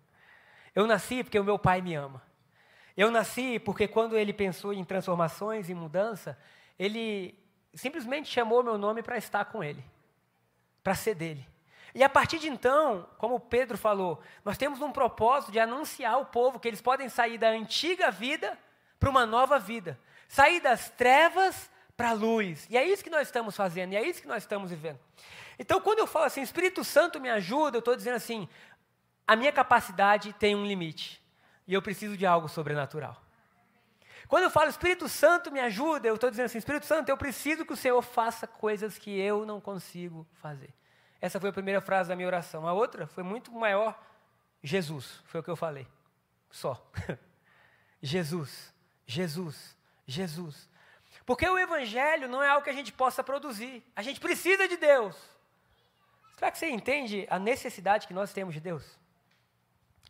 Eu 0.73 0.86
nasci 0.86 1.23
porque 1.23 1.39
o 1.39 1.43
meu 1.43 1.58
pai 1.58 1.82
me 1.82 1.95
ama. 1.95 2.21
Eu 2.97 3.10
nasci 3.10 3.60
porque 3.60 3.88
quando 3.88 4.17
ele 4.17 4.34
pensou 4.34 4.73
em 4.73 4.84
transformações 4.84 5.69
e 5.69 5.73
mudança, 5.73 6.38
ele 6.78 7.39
simplesmente 7.73 8.28
chamou 8.28 8.62
meu 8.62 8.78
nome 8.78 9.01
para 9.01 9.17
estar 9.17 9.45
com 9.45 9.63
ele, 9.63 9.82
para 10.84 10.93
ser 10.93 11.15
dele. 11.15 11.47
E 11.96 12.04
a 12.04 12.10
partir 12.10 12.40
de 12.40 12.50
então, 12.50 13.08
como 13.18 13.40
Pedro 13.40 13.78
falou, 13.78 14.22
nós 14.44 14.58
temos 14.58 14.82
um 14.82 14.92
propósito 14.92 15.54
de 15.54 15.62
anunciar 15.62 16.16
ao 16.16 16.26
povo 16.26 16.60
que 16.60 16.68
eles 16.68 16.82
podem 16.82 17.08
sair 17.08 17.38
da 17.38 17.48
antiga 17.48 18.12
vida 18.12 18.60
para 19.00 19.10
uma 19.10 19.26
nova 19.26 19.58
vida, 19.58 19.98
sair 20.28 20.60
das 20.60 20.90
trevas 20.90 21.72
para 21.96 22.10
a 22.10 22.14
luz. 22.14 22.68
E 22.70 22.78
é 22.78 22.84
isso 22.84 23.02
que 23.02 23.10
nós 23.10 23.30
estamos 23.30 23.56
fazendo, 23.56 23.94
e 23.94 23.96
é 23.96 24.06
isso 24.06 24.22
que 24.22 24.28
nós 24.28 24.44
estamos 24.44 24.72
vivendo. 24.72 25.00
Então, 25.58 25.80
quando 25.80 26.00
eu 26.00 26.08
falo 26.08 26.26
assim, 26.26 26.42
Espírito 26.42 26.84
Santo 26.84 27.18
me 27.18 27.30
ajuda, 27.30 27.78
eu 27.78 27.80
estou 27.80 27.96
dizendo 27.96 28.16
assim, 28.16 28.50
a 29.26 29.38
minha 29.38 29.54
capacidade 29.54 30.34
tem 30.34 30.54
um 30.54 30.66
limite. 30.66 31.24
E 31.66 31.74
eu 31.74 31.82
preciso 31.82 32.18
de 32.18 32.26
algo 32.26 32.50
sobrenatural. 32.50 33.16
Quando 34.28 34.44
eu 34.44 34.50
falo 34.50 34.70
Espírito 34.70 35.08
Santo 35.08 35.50
me 35.50 35.62
ajuda, 35.62 36.10
eu 36.10 36.16
estou 36.16 36.30
dizendo 36.30 36.48
assim, 36.48 36.58
Espírito 36.58 36.86
Santo, 36.86 37.08
eu 37.08 37.16
preciso 37.16 37.66
que 37.66 37.72
o 37.72 37.78
Senhor 37.78 38.02
faça 38.02 38.46
coisas 38.46 38.98
que 38.98 39.18
eu 39.18 39.46
não 39.46 39.62
consigo 39.62 40.28
fazer. 40.42 40.74
Essa 41.26 41.40
foi 41.40 41.50
a 41.50 41.54
primeira 41.54 41.82
frase 41.82 42.10
da 42.10 42.16
minha 42.16 42.28
oração. 42.28 42.68
A 42.68 42.74
outra 42.74 43.08
foi 43.08 43.24
muito 43.24 43.52
maior. 43.52 44.00
Jesus, 44.62 45.24
foi 45.26 45.40
o 45.40 45.44
que 45.44 45.50
eu 45.50 45.56
falei. 45.56 45.88
Só. 46.52 46.80
Jesus, 48.00 48.72
Jesus, 49.08 49.76
Jesus. 50.06 50.70
Porque 51.26 51.50
o 51.50 51.58
Evangelho 51.58 52.30
não 52.30 52.44
é 52.44 52.50
algo 52.50 52.64
que 52.64 52.70
a 52.70 52.74
gente 52.74 52.94
possa 52.94 53.24
produzir. 53.24 53.84
A 53.96 54.04
gente 54.04 54.20
precisa 54.20 54.68
de 54.68 54.78
Deus. 54.78 55.16
Será 56.36 56.52
que 56.52 56.60
você 56.60 56.70
entende 56.70 57.26
a 57.28 57.40
necessidade 57.40 58.06
que 58.06 58.14
nós 58.14 58.32
temos 58.32 58.54
de 58.54 58.60
Deus? 58.60 58.84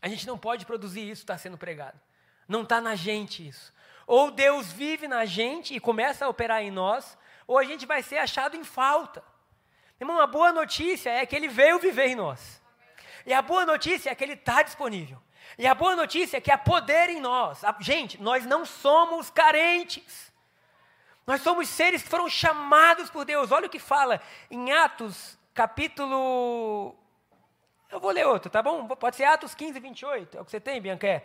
A 0.02 0.10
gente 0.10 0.28
não 0.28 0.38
pode 0.38 0.66
produzir 0.66 1.10
isso 1.10 1.22
está 1.22 1.38
sendo 1.38 1.58
pregado. 1.58 1.98
Não 2.46 2.64
está 2.64 2.82
na 2.82 2.94
gente 2.94 3.48
isso. 3.48 3.74
Ou 4.06 4.32
Deus 4.32 4.70
vive 4.70 5.08
na 5.08 5.24
gente 5.24 5.74
e 5.74 5.80
começa 5.80 6.26
a 6.26 6.30
operar 6.30 6.62
em 6.62 6.72
nós, 6.72 7.18
ou 7.48 7.58
a 7.58 7.64
gente 7.64 7.86
vai 7.86 8.04
ser 8.04 8.18
achado 8.18 8.58
em 8.58 8.66
falta. 8.66 9.24
Irmão, 10.00 10.20
a 10.20 10.28
boa 10.28 10.52
notícia 10.52 11.10
é 11.10 11.26
que 11.26 11.36
Ele 11.36 11.48
veio 11.48 11.80
viver 11.80 12.08
em 12.08 12.16
nós. 12.16 12.62
E 13.26 13.34
a 13.34 13.42
boa 13.42 13.66
notícia 13.66 14.10
é 14.10 14.16
que 14.16 14.24
Ele 14.24 14.34
está 14.34 14.62
disponível. 14.62 15.22
E 15.58 15.66
a 15.66 15.74
boa 15.74 15.96
notícia 15.96 16.38
é 16.38 16.42
que 16.42 16.52
há 16.52 16.58
poder 16.58 17.10
em 17.10 17.22
nós. 17.22 17.62
Gente, 17.80 18.22
nós 18.22 18.46
não 18.46 18.66
somos 18.66 19.30
carentes. 19.30 20.32
Nós 21.26 21.42
somos 21.42 21.70
seres 21.70 22.04
que 22.04 22.10
foram 22.10 22.30
chamados 22.30 23.10
por 23.10 23.26
Deus. 23.26 23.52
Olha 23.52 23.68
o 23.68 23.70
que 23.70 23.80
fala 23.80 24.22
em 24.52 24.72
Atos 24.72 25.38
capítulo. 25.54 26.96
Eu 27.90 28.00
vou 28.00 28.12
ler 28.12 28.28
outro, 28.28 28.50
tá 28.50 28.62
bom? 28.62 28.86
Pode 28.88 29.16
ser 29.16 29.24
Atos 29.24 29.56
15, 29.56 29.80
28. 29.80 30.38
É 30.38 30.42
o 30.42 30.46
que 30.46 30.52
você 30.52 30.60
tem, 30.60 30.82
Bianca? 30.82 31.24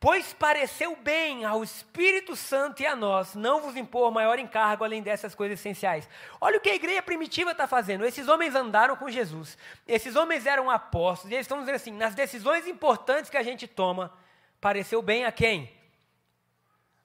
Pois 0.00 0.32
pareceu 0.32 0.94
bem 0.94 1.44
ao 1.44 1.64
Espírito 1.64 2.36
Santo 2.36 2.82
e 2.82 2.86
a 2.86 2.94
nós 2.94 3.34
não 3.34 3.60
vos 3.60 3.74
impor 3.74 4.12
maior 4.12 4.38
encargo 4.38 4.84
além 4.84 5.02
dessas 5.02 5.34
coisas 5.34 5.58
essenciais. 5.58 6.08
Olha 6.40 6.58
o 6.58 6.60
que 6.60 6.70
a 6.70 6.74
igreja 6.74 7.02
primitiva 7.02 7.50
está 7.50 7.66
fazendo. 7.66 8.04
Esses 8.04 8.28
homens 8.28 8.54
andaram 8.54 8.94
com 8.94 9.10
Jesus. 9.10 9.58
Esses 9.88 10.14
homens 10.14 10.46
eram 10.46 10.70
apóstolos. 10.70 11.32
E 11.32 11.34
eles 11.34 11.46
estão 11.46 11.58
dizendo 11.58 11.74
assim: 11.74 11.92
nas 11.92 12.14
decisões 12.14 12.68
importantes 12.68 13.28
que 13.28 13.36
a 13.36 13.42
gente 13.42 13.66
toma, 13.66 14.12
pareceu 14.60 15.02
bem 15.02 15.24
a 15.24 15.32
quem? 15.32 15.76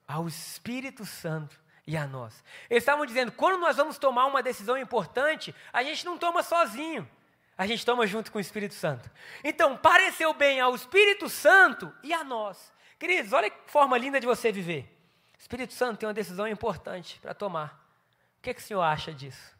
Ao 0.06 0.28
Espírito 0.28 1.04
Santo 1.04 1.58
e 1.84 1.96
a 1.96 2.06
nós. 2.06 2.44
Eles 2.70 2.84
estavam 2.84 3.04
dizendo: 3.04 3.32
quando 3.32 3.58
nós 3.58 3.76
vamos 3.76 3.98
tomar 3.98 4.26
uma 4.26 4.40
decisão 4.40 4.78
importante, 4.78 5.52
a 5.72 5.82
gente 5.82 6.04
não 6.04 6.16
toma 6.16 6.44
sozinho, 6.44 7.10
a 7.58 7.66
gente 7.66 7.84
toma 7.84 8.06
junto 8.06 8.30
com 8.30 8.38
o 8.38 8.40
Espírito 8.40 8.74
Santo. 8.74 9.10
Então, 9.42 9.76
pareceu 9.76 10.32
bem 10.32 10.60
ao 10.60 10.76
Espírito 10.76 11.28
Santo 11.28 11.92
e 12.04 12.12
a 12.12 12.22
nós. 12.22 12.72
Queridos, 12.98 13.32
olha 13.32 13.50
que 13.50 13.70
forma 13.70 13.98
linda 13.98 14.20
de 14.20 14.26
você 14.26 14.52
viver. 14.52 14.90
O 15.36 15.40
Espírito 15.40 15.72
Santo 15.74 15.98
tem 15.98 16.08
uma 16.08 16.14
decisão 16.14 16.46
importante 16.48 17.18
para 17.20 17.34
tomar. 17.34 17.84
O 18.38 18.42
que, 18.42 18.50
é 18.50 18.54
que 18.54 18.60
o 18.60 18.64
senhor 18.64 18.82
acha 18.82 19.12
disso? 19.12 19.54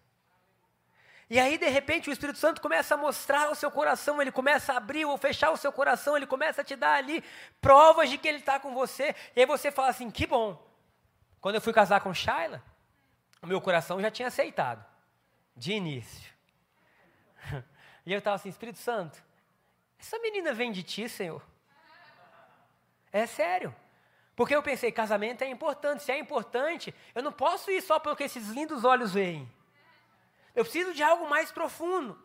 E 1.28 1.40
aí, 1.40 1.56
de 1.56 1.68
repente, 1.68 2.10
o 2.10 2.12
Espírito 2.12 2.38
Santo 2.38 2.60
começa 2.60 2.94
a 2.94 2.98
mostrar 2.98 3.50
o 3.50 3.54
seu 3.54 3.70
coração, 3.70 4.20
ele 4.20 4.30
começa 4.30 4.72
a 4.72 4.76
abrir 4.76 5.04
ou 5.04 5.16
fechar 5.16 5.50
o 5.50 5.56
seu 5.56 5.72
coração, 5.72 6.16
ele 6.16 6.26
começa 6.26 6.60
a 6.60 6.64
te 6.64 6.76
dar 6.76 6.96
ali 6.96 7.24
provas 7.60 8.10
de 8.10 8.18
que 8.18 8.28
ele 8.28 8.38
está 8.38 8.60
com 8.60 8.74
você. 8.74 9.14
E 9.34 9.40
aí 9.40 9.46
você 9.46 9.70
fala 9.70 9.88
assim: 9.88 10.10
que 10.10 10.26
bom. 10.26 10.62
Quando 11.40 11.56
eu 11.56 11.60
fui 11.60 11.72
casar 11.72 12.00
com 12.00 12.12
Shaila, 12.12 12.62
o 13.42 13.46
meu 13.46 13.60
coração 13.60 14.00
já 14.00 14.10
tinha 14.10 14.28
aceitado, 14.28 14.84
de 15.56 15.72
início. 15.72 16.32
E 18.06 18.12
eu 18.12 18.18
estava 18.18 18.36
assim: 18.36 18.50
Espírito 18.50 18.78
Santo, 18.78 19.18
essa 19.98 20.18
menina 20.18 20.52
vem 20.52 20.70
de 20.70 20.82
ti, 20.82 21.08
Senhor. 21.08 21.42
É 23.14 23.26
sério. 23.26 23.72
Porque 24.34 24.56
eu 24.56 24.62
pensei: 24.62 24.90
casamento 24.90 25.42
é 25.42 25.48
importante. 25.48 26.02
Se 26.02 26.10
é 26.10 26.18
importante, 26.18 26.92
eu 27.14 27.22
não 27.22 27.30
posso 27.30 27.70
ir 27.70 27.80
só 27.80 28.00
porque 28.00 28.24
esses 28.24 28.48
lindos 28.48 28.84
olhos 28.84 29.14
veem. 29.14 29.48
Eu 30.52 30.64
preciso 30.64 30.92
de 30.92 31.02
algo 31.02 31.30
mais 31.30 31.52
profundo. 31.52 32.20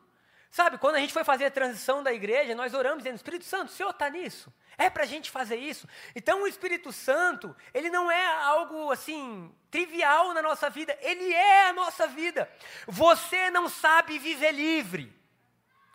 Sabe, 0.49 0.79
quando 0.79 0.95
a 0.95 0.99
gente 0.99 1.13
foi 1.13 1.23
fazer 1.23 1.45
a 1.45 1.51
transição 1.51 2.01
da 2.01 2.11
igreja, 2.11 2.55
nós 2.55 2.73
oramos 2.73 3.03
dizendo: 3.03 3.17
Espírito 3.17 3.45
Santo, 3.45 3.69
o 3.69 3.71
Senhor 3.71 3.91
está 3.91 4.09
nisso. 4.09 4.51
É 4.79 4.89
para 4.89 5.03
a 5.03 5.05
gente 5.05 5.29
fazer 5.29 5.57
isso. 5.57 5.87
Então, 6.15 6.41
o 6.41 6.47
Espírito 6.47 6.91
Santo, 6.91 7.55
ele 7.71 7.91
não 7.91 8.09
é 8.09 8.25
algo 8.45 8.91
assim, 8.91 9.53
trivial 9.69 10.33
na 10.33 10.41
nossa 10.41 10.71
vida, 10.71 10.97
ele 11.01 11.31
é 11.31 11.67
a 11.67 11.73
nossa 11.73 12.07
vida. 12.07 12.51
Você 12.87 13.51
não 13.51 13.69
sabe 13.69 14.17
viver 14.17 14.53
livre. 14.53 15.13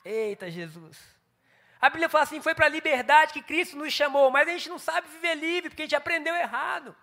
Eita, 0.04 0.48
Jesus. 0.48 1.14
A 1.81 1.91
Bíblia 1.91 2.09
fala 2.09 2.25
assim: 2.25 2.41
foi 2.41 2.55
para 2.55 2.67
a 2.67 2.69
liberdade 2.69 3.33
que 3.33 3.43
Cristo 3.43 3.77
nos 3.77 3.93
chamou, 3.93 4.31
mas 4.31 4.49
a 4.49 4.53
gente 4.53 4.69
não 4.69 4.79
sabe 4.79 5.09
viver 5.09 5.35
livre, 5.35 5.71
porque 5.71 5.83
a 5.83 5.87
gente 5.87 5.97
aprendeu 5.97 6.35
errado. 6.35 6.95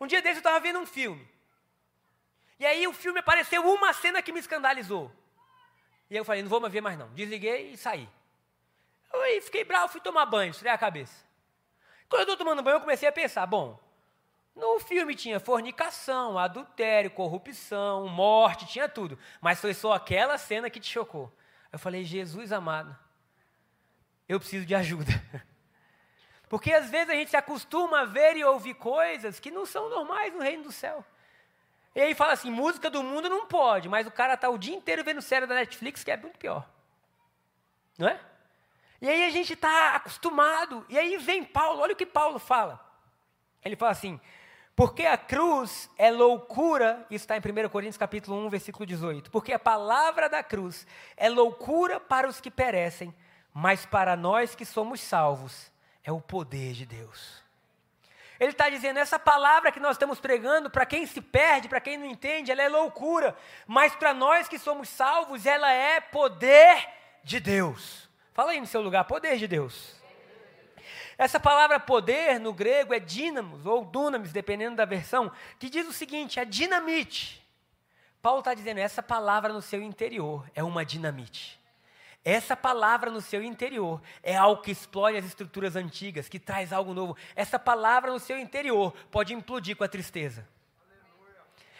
Um 0.00 0.06
dia 0.06 0.20
desse 0.20 0.36
eu 0.36 0.40
estava 0.40 0.60
vendo 0.60 0.78
um 0.78 0.86
filme. 0.86 1.28
E 2.58 2.66
aí 2.66 2.86
o 2.86 2.92
filme 2.92 3.18
apareceu 3.20 3.62
uma 3.62 3.92
cena 3.92 4.22
que 4.22 4.32
me 4.32 4.40
escandalizou. 4.40 5.10
E 6.08 6.16
eu 6.16 6.24
falei, 6.24 6.42
não 6.42 6.48
vou 6.48 6.60
mais 6.60 6.72
ver 6.72 6.80
mais 6.80 6.98
não. 6.98 7.08
Desliguei 7.14 7.72
e 7.72 7.76
saí. 7.76 8.08
Aí 9.12 9.40
fiquei 9.40 9.64
bravo, 9.64 9.92
fui 9.92 10.00
tomar 10.00 10.26
banho, 10.26 10.50
esfriar 10.50 10.74
a 10.74 10.78
cabeça. 10.78 11.24
Quando 12.08 12.20
eu 12.20 12.24
estou 12.24 12.36
tomando 12.36 12.62
banho, 12.62 12.76
eu 12.76 12.80
comecei 12.80 13.08
a 13.08 13.12
pensar, 13.12 13.46
bom, 13.46 13.80
no 14.54 14.78
filme 14.80 15.14
tinha 15.14 15.40
fornicação, 15.40 16.38
adultério, 16.38 17.10
corrupção, 17.10 18.06
morte, 18.08 18.66
tinha 18.66 18.88
tudo. 18.88 19.18
Mas 19.40 19.60
foi 19.60 19.72
só 19.72 19.92
aquela 19.94 20.36
cena 20.36 20.68
que 20.68 20.78
te 20.78 20.90
chocou. 20.90 21.32
Eu 21.72 21.78
falei, 21.78 22.04
Jesus 22.04 22.52
amado, 22.52 22.96
eu 24.32 24.40
preciso 24.40 24.66
de 24.66 24.74
ajuda. 24.74 25.12
Porque 26.48 26.72
às 26.72 26.90
vezes 26.90 27.10
a 27.10 27.14
gente 27.14 27.30
se 27.30 27.36
acostuma 27.36 28.00
a 28.00 28.04
ver 28.04 28.36
e 28.36 28.44
ouvir 28.44 28.74
coisas 28.74 29.40
que 29.40 29.50
não 29.50 29.64
são 29.64 29.88
normais 29.88 30.32
no 30.34 30.40
reino 30.40 30.64
do 30.64 30.72
céu. 30.72 31.04
E 31.94 32.00
aí 32.00 32.14
fala 32.14 32.32
assim, 32.32 32.50
música 32.50 32.90
do 32.90 33.02
mundo 33.02 33.28
não 33.28 33.46
pode, 33.46 33.88
mas 33.88 34.06
o 34.06 34.10
cara 34.10 34.36
tá 34.36 34.48
o 34.48 34.58
dia 34.58 34.74
inteiro 34.74 35.04
vendo 35.04 35.20
série 35.20 35.46
da 35.46 35.54
Netflix, 35.54 36.02
que 36.02 36.10
é 36.10 36.16
muito 36.16 36.38
pior. 36.38 36.68
Não 37.98 38.08
é? 38.08 38.18
E 39.00 39.08
aí 39.08 39.24
a 39.24 39.30
gente 39.30 39.52
está 39.52 39.96
acostumado. 39.96 40.86
E 40.88 40.98
aí 40.98 41.16
vem 41.18 41.44
Paulo, 41.44 41.80
olha 41.80 41.92
o 41.92 41.96
que 41.96 42.06
Paulo 42.06 42.38
fala. 42.38 42.80
Ele 43.64 43.76
fala 43.76 43.92
assim, 43.92 44.20
porque 44.74 45.04
a 45.04 45.18
cruz 45.18 45.90
é 45.98 46.10
loucura, 46.10 47.06
isso 47.10 47.24
está 47.24 47.36
em 47.36 47.40
1 47.40 47.68
Coríntios 47.68 47.98
capítulo 47.98 48.38
1, 48.46 48.48
versículo 48.48 48.86
18. 48.86 49.30
Porque 49.30 49.52
a 49.52 49.58
palavra 49.58 50.28
da 50.28 50.42
cruz 50.42 50.86
é 51.16 51.28
loucura 51.28 52.00
para 52.00 52.28
os 52.28 52.40
que 52.40 52.50
perecem, 52.50 53.14
mas 53.52 53.84
para 53.84 54.16
nós 54.16 54.54
que 54.54 54.64
somos 54.64 55.00
salvos, 55.00 55.70
é 56.04 56.10
o 56.10 56.20
poder 56.20 56.72
de 56.72 56.86
Deus. 56.86 57.42
Ele 58.40 58.50
está 58.50 58.68
dizendo: 58.68 58.98
essa 58.98 59.18
palavra 59.18 59.70
que 59.70 59.78
nós 59.78 59.92
estamos 59.92 60.18
pregando, 60.18 60.68
para 60.68 60.84
quem 60.84 61.06
se 61.06 61.20
perde, 61.20 61.68
para 61.68 61.80
quem 61.80 61.96
não 61.96 62.06
entende, 62.06 62.50
ela 62.50 62.62
é 62.62 62.68
loucura, 62.68 63.36
mas 63.66 63.94
para 63.94 64.12
nós 64.12 64.48
que 64.48 64.58
somos 64.58 64.88
salvos, 64.88 65.46
ela 65.46 65.70
é 65.72 66.00
poder 66.00 66.88
de 67.22 67.38
Deus. 67.38 68.08
Fala 68.32 68.50
aí 68.50 68.60
no 68.60 68.66
seu 68.66 68.80
lugar: 68.82 69.04
poder 69.04 69.36
de 69.36 69.46
Deus. 69.46 69.94
Essa 71.16 71.38
palavra 71.38 71.78
poder 71.78 72.40
no 72.40 72.52
grego 72.52 72.92
é 72.92 72.98
dínamos 72.98 73.64
ou 73.64 73.84
dunamis, 73.84 74.32
dependendo 74.32 74.74
da 74.74 74.84
versão, 74.84 75.30
que 75.60 75.70
diz 75.70 75.86
o 75.86 75.92
seguinte: 75.92 76.40
é 76.40 76.44
dinamite. 76.44 77.46
Paulo 78.20 78.40
está 78.40 78.54
dizendo: 78.54 78.78
essa 78.78 79.04
palavra 79.04 79.52
no 79.52 79.62
seu 79.62 79.80
interior 79.80 80.50
é 80.52 80.64
uma 80.64 80.84
dinamite. 80.84 81.61
Essa 82.24 82.56
palavra 82.56 83.10
no 83.10 83.20
seu 83.20 83.42
interior 83.42 84.00
é 84.22 84.36
algo 84.36 84.62
que 84.62 84.70
explode 84.70 85.16
as 85.16 85.24
estruturas 85.24 85.74
antigas, 85.74 86.28
que 86.28 86.38
traz 86.38 86.72
algo 86.72 86.94
novo. 86.94 87.16
Essa 87.34 87.58
palavra 87.58 88.12
no 88.12 88.20
seu 88.20 88.38
interior 88.38 88.92
pode 89.10 89.34
implodir 89.34 89.76
com 89.76 89.82
a 89.82 89.88
tristeza. 89.88 90.46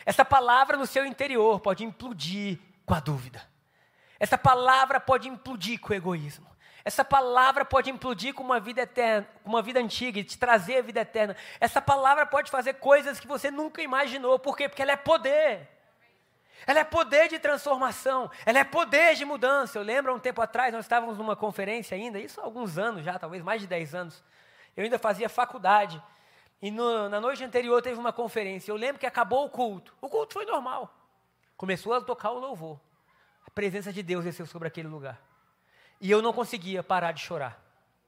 Essa 0.05 0.25
palavra 0.25 0.77
no 0.77 0.87
seu 0.87 1.07
interior 1.07 1.61
pode 1.61 1.85
implodir 1.85 2.59
com 2.85 2.93
a 2.93 2.99
dúvida. 2.99 3.49
Essa 4.19 4.37
palavra 4.37 4.99
pode 4.99 5.29
implodir 5.29 5.79
com 5.81 5.93
o 5.93 5.97
egoísmo. 5.97 6.51
Essa 6.85 7.05
palavra 7.05 7.65
pode 7.65 7.91
implodir 7.91 8.35
com 8.35 8.43
uma 8.43 8.59
vida 8.59 8.83
eterna, 8.83 9.29
uma 9.45 9.63
vida 9.63 9.79
antiga 9.79 10.19
e 10.19 10.25
te 10.25 10.37
trazer 10.37 10.79
a 10.79 10.83
vida 10.83 11.01
eterna. 11.01 11.37
Essa 11.61 11.81
palavra 11.81 12.27
pode 12.27 12.51
fazer 12.51 12.75
coisas 12.75 13.21
que 13.21 13.29
você 13.29 13.51
nunca 13.51 13.81
imaginou. 13.81 14.41
Por 14.41 14.57
quê? 14.57 14.69
Porque 14.69 14.83
ela 14.83 14.93
é 14.93 14.97
poder. 14.97 15.72
Ela 16.67 16.81
é 16.81 16.85
poder 16.85 17.29
de 17.29 17.39
transformação, 17.39 18.31
ela 18.47 18.59
é 18.59 18.65
poder 18.65 19.15
de 19.15 19.25
mudança. 19.25 19.79
Eu 19.79 19.83
lembro, 19.83 20.13
há 20.13 20.15
um 20.15 20.19
tempo 20.19 20.41
atrás, 20.41 20.73
nós 20.73 20.85
estávamos 20.85 21.19
numa 21.19 21.37
conferência 21.37 21.97
ainda, 21.97 22.19
isso 22.19 22.41
há 22.41 22.45
alguns 22.45 22.79
anos 22.79 23.05
já, 23.05 23.19
talvez 23.19 23.43
mais 23.43 23.61
de 23.61 23.67
10 23.67 23.95
anos. 23.95 24.25
Eu 24.77 24.85
ainda 24.85 24.99
fazia 24.99 25.29
faculdade. 25.29 26.03
E 26.61 26.71
no, 26.71 27.09
na 27.09 27.21
noite 27.21 27.43
anterior 27.43 27.83
teve 27.83 27.99
uma 27.99 28.13
conferência. 28.13 28.71
Eu 28.71 28.77
lembro 28.77 29.01
que 29.01 29.07
acabou 29.07 29.45
o 29.45 29.51
culto. 29.51 29.95
O 30.01 30.09
culto 30.09 30.35
foi 30.35 30.47
normal. 30.47 30.95
Começou 31.57 31.93
a 31.93 32.01
tocar 32.01 32.31
o 32.31 32.39
louvor. 32.39 32.81
A 33.47 33.51
presença 33.51 33.93
de 33.93 34.03
Deus 34.03 34.25
desceu 34.25 34.47
sobre 34.47 34.69
aquele 34.69 34.89
lugar. 34.89 35.21
E 36.01 36.11
eu 36.11 36.23
não 36.23 36.33
conseguia 36.33 36.83
parar 36.83 37.13
de 37.13 37.21
chorar. 37.21 37.61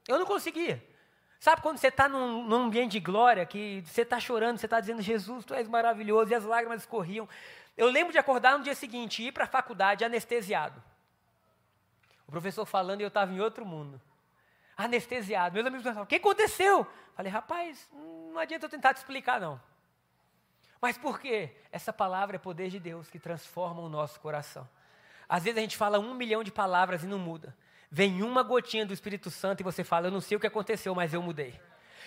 Eu 0.07 0.17
não 0.17 0.25
conseguia. 0.25 0.83
Sabe 1.39 1.61
quando 1.61 1.77
você 1.77 1.87
está 1.87 2.07
num, 2.07 2.43
num, 2.47 2.63
ambiente 2.63 2.93
de 2.93 2.99
glória, 2.99 3.45
que 3.45 3.83
você 3.85 4.01
está 4.01 4.19
chorando, 4.19 4.57
você 4.57 4.65
está 4.65 4.79
dizendo, 4.79 5.01
Jesus, 5.01 5.45
tu 5.45 5.53
és 5.53 5.67
maravilhoso, 5.67 6.31
e 6.31 6.35
as 6.35 6.43
lágrimas 6.43 6.81
escorriam. 6.81 7.27
Eu 7.77 7.87
lembro 7.89 8.11
de 8.11 8.17
acordar 8.17 8.57
no 8.57 8.63
dia 8.63 8.75
seguinte 8.75 9.21
e 9.21 9.27
ir 9.27 9.31
para 9.31 9.43
a 9.43 9.47
faculdade 9.47 10.03
anestesiado. 10.05 10.81
O 12.27 12.31
professor 12.31 12.65
falando 12.65 13.01
e 13.01 13.03
eu 13.03 13.09
estava 13.09 13.31
em 13.31 13.39
outro 13.39 13.65
mundo. 13.65 14.01
Anestesiado. 14.77 15.53
Meus 15.53 15.65
amigos 15.65 15.83
pensavam, 15.83 16.03
o 16.03 16.07
que 16.07 16.15
aconteceu? 16.15 16.87
Falei, 17.15 17.31
rapaz, 17.31 17.89
não 17.93 18.39
adianta 18.39 18.65
eu 18.65 18.69
tentar 18.69 18.93
te 18.93 18.97
explicar, 18.97 19.39
não. 19.39 19.61
Mas 20.81 20.97
por 20.97 21.19
quê? 21.19 21.55
Essa 21.71 21.93
palavra 21.93 22.35
é 22.35 22.39
poder 22.39 22.69
de 22.69 22.79
Deus 22.79 23.09
que 23.09 23.19
transforma 23.19 23.81
o 23.81 23.89
nosso 23.89 24.19
coração. 24.19 24.67
Às 25.27 25.43
vezes 25.43 25.57
a 25.57 25.61
gente 25.61 25.77
fala 25.77 25.99
um 25.99 26.13
milhão 26.13 26.43
de 26.43 26.51
palavras 26.51 27.03
e 27.03 27.07
não 27.07 27.17
muda. 27.17 27.55
Vem 27.89 28.21
uma 28.21 28.43
gotinha 28.43 28.85
do 28.85 28.93
Espírito 28.93 29.31
Santo 29.31 29.61
e 29.61 29.63
você 29.63 29.83
fala, 29.83 30.07
eu 30.07 30.11
não 30.11 30.21
sei 30.21 30.37
o 30.37 30.39
que 30.39 30.47
aconteceu, 30.47 30.93
mas 30.93 31.13
eu 31.13 31.21
mudei. 31.21 31.59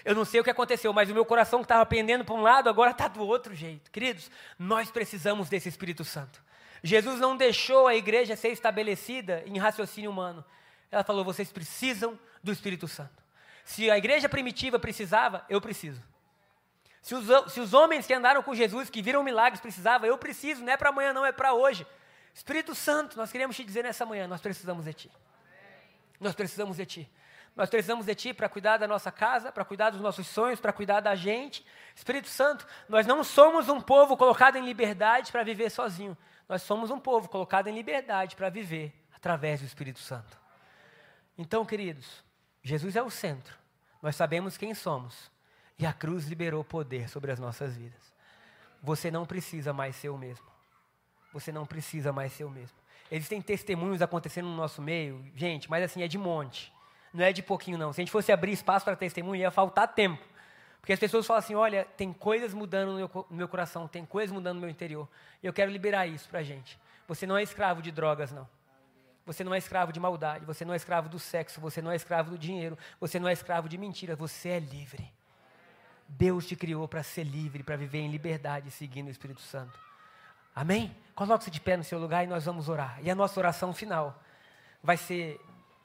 Eu 0.04 0.14
não 0.14 0.24
sei 0.24 0.40
o 0.40 0.44
que 0.44 0.50
aconteceu, 0.50 0.92
mas 0.92 1.10
o 1.10 1.14
meu 1.14 1.24
coração 1.24 1.60
que 1.60 1.64
estava 1.64 1.84
pendendo 1.84 2.24
para 2.24 2.34
um 2.34 2.42
lado 2.42 2.68
agora 2.68 2.90
está 2.90 3.08
do 3.08 3.26
outro 3.26 3.54
jeito. 3.54 3.90
Queridos, 3.90 4.30
nós 4.58 4.90
precisamos 4.90 5.48
desse 5.48 5.68
Espírito 5.68 6.04
Santo. 6.04 6.42
Jesus 6.82 7.20
não 7.20 7.36
deixou 7.36 7.86
a 7.86 7.94
igreja 7.94 8.36
ser 8.36 8.48
estabelecida 8.48 9.42
em 9.46 9.58
raciocínio 9.58 10.10
humano. 10.10 10.44
Ela 10.90 11.04
falou: 11.04 11.24
vocês 11.24 11.52
precisam 11.52 12.18
do 12.42 12.52
Espírito 12.52 12.86
Santo. 12.86 13.22
Se 13.64 13.90
a 13.90 13.98
igreja 13.98 14.28
primitiva 14.28 14.78
precisava, 14.78 15.44
eu 15.48 15.60
preciso. 15.60 16.02
Se 17.02 17.14
os, 17.14 17.52
se 17.52 17.60
os 17.60 17.74
homens 17.74 18.06
que 18.06 18.14
andaram 18.14 18.42
com 18.42 18.54
Jesus, 18.54 18.90
que 18.90 19.02
viram 19.02 19.22
milagres, 19.22 19.60
precisavam, 19.60 20.08
eu 20.08 20.18
preciso, 20.18 20.62
não 20.62 20.72
é 20.72 20.76
para 20.76 20.90
amanhã, 20.90 21.12
não, 21.12 21.24
é 21.24 21.32
para 21.32 21.52
hoje. 21.52 21.86
Espírito 22.34 22.74
Santo, 22.74 23.16
nós 23.16 23.32
queremos 23.32 23.56
te 23.56 23.64
dizer 23.64 23.82
nessa 23.82 24.06
manhã: 24.06 24.26
nós 24.26 24.40
precisamos 24.40 24.84
de 24.84 24.92
Ti. 24.92 25.10
Nós 26.20 26.34
precisamos 26.34 26.76
de 26.76 26.86
Ti. 26.86 27.10
Nós 27.58 27.68
precisamos 27.68 28.06
de 28.06 28.14
Ti 28.14 28.32
para 28.32 28.48
cuidar 28.48 28.76
da 28.76 28.86
nossa 28.86 29.10
casa, 29.10 29.50
para 29.50 29.64
cuidar 29.64 29.90
dos 29.90 30.00
nossos 30.00 30.28
sonhos, 30.28 30.60
para 30.60 30.72
cuidar 30.72 31.00
da 31.00 31.16
gente. 31.16 31.66
Espírito 31.92 32.28
Santo, 32.28 32.64
nós 32.88 33.04
não 33.04 33.24
somos 33.24 33.68
um 33.68 33.80
povo 33.80 34.16
colocado 34.16 34.54
em 34.54 34.64
liberdade 34.64 35.32
para 35.32 35.42
viver 35.42 35.68
sozinho. 35.68 36.16
Nós 36.48 36.62
somos 36.62 36.88
um 36.88 37.00
povo 37.00 37.28
colocado 37.28 37.66
em 37.66 37.74
liberdade 37.74 38.36
para 38.36 38.48
viver 38.48 38.94
através 39.12 39.58
do 39.58 39.66
Espírito 39.66 39.98
Santo. 39.98 40.38
Então, 41.36 41.66
queridos, 41.66 42.22
Jesus 42.62 42.94
é 42.94 43.02
o 43.02 43.10
centro. 43.10 43.58
Nós 44.00 44.14
sabemos 44.14 44.56
quem 44.56 44.72
somos. 44.72 45.28
E 45.76 45.84
a 45.84 45.92
cruz 45.92 46.28
liberou 46.28 46.62
poder 46.62 47.08
sobre 47.08 47.32
as 47.32 47.40
nossas 47.40 47.76
vidas. 47.76 48.14
Você 48.80 49.10
não 49.10 49.26
precisa 49.26 49.72
mais 49.72 49.96
ser 49.96 50.10
o 50.10 50.16
mesmo. 50.16 50.46
Você 51.32 51.50
não 51.50 51.66
precisa 51.66 52.12
mais 52.12 52.32
ser 52.32 52.44
o 52.44 52.50
mesmo. 52.50 52.78
Existem 53.10 53.42
testemunhos 53.42 54.00
acontecendo 54.00 54.46
no 54.46 54.54
nosso 54.54 54.80
meio, 54.80 55.28
gente, 55.34 55.68
mas 55.68 55.82
assim, 55.82 56.04
é 56.04 56.06
de 56.06 56.16
monte. 56.16 56.72
Não 57.12 57.24
é 57.24 57.32
de 57.32 57.42
pouquinho, 57.42 57.78
não. 57.78 57.92
Se 57.92 58.00
a 58.00 58.02
gente 58.02 58.10
fosse 58.10 58.30
abrir 58.32 58.52
espaço 58.52 58.84
para 58.84 58.96
testemunho, 58.96 59.40
ia 59.40 59.50
faltar 59.50 59.88
tempo. 59.88 60.22
Porque 60.80 60.92
as 60.92 60.98
pessoas 60.98 61.26
falam 61.26 61.38
assim: 61.38 61.54
olha, 61.54 61.86
tem 61.96 62.12
coisas 62.12 62.54
mudando 62.54 62.92
no 62.92 62.96
meu, 62.96 63.26
no 63.30 63.36
meu 63.36 63.48
coração, 63.48 63.88
tem 63.88 64.04
coisas 64.04 64.32
mudando 64.32 64.56
no 64.56 64.60
meu 64.60 64.70
interior. 64.70 65.08
E 65.42 65.46
eu 65.46 65.52
quero 65.52 65.70
liberar 65.70 66.06
isso 66.06 66.28
para 66.28 66.40
a 66.40 66.42
gente. 66.42 66.78
Você 67.06 67.26
não 67.26 67.36
é 67.36 67.42
escravo 67.42 67.82
de 67.82 67.90
drogas, 67.90 68.32
não. 68.32 68.48
Você 69.26 69.44
não 69.44 69.52
é 69.52 69.58
escravo 69.58 69.92
de 69.92 70.00
maldade, 70.00 70.46
você 70.46 70.64
não 70.64 70.72
é 70.72 70.76
escravo 70.76 71.08
do 71.08 71.18
sexo, 71.18 71.60
você 71.60 71.82
não 71.82 71.90
é 71.90 71.96
escravo 71.96 72.30
do 72.30 72.38
dinheiro, 72.38 72.78
você 72.98 73.18
não 73.18 73.28
é 73.28 73.32
escravo 73.32 73.68
de 73.68 73.76
mentira, 73.76 74.16
você 74.16 74.48
é 74.48 74.58
livre. 74.58 75.12
Deus 76.08 76.46
te 76.46 76.56
criou 76.56 76.88
para 76.88 77.02
ser 77.02 77.24
livre, 77.24 77.62
para 77.62 77.76
viver 77.76 77.98
em 77.98 78.10
liberdade, 78.10 78.70
seguindo 78.70 79.08
o 79.08 79.10
Espírito 79.10 79.42
Santo. 79.42 79.78
Amém? 80.54 80.96
Coloque-se 81.14 81.50
de 81.50 81.60
pé 81.60 81.76
no 81.76 81.84
seu 81.84 81.98
lugar 81.98 82.24
e 82.24 82.26
nós 82.26 82.46
vamos 82.46 82.70
orar. 82.70 82.98
E 83.02 83.10
a 83.10 83.14
nossa 83.14 83.38
oração 83.38 83.74
final 83.74 84.18
vai 84.82 84.96
ser 84.96 85.38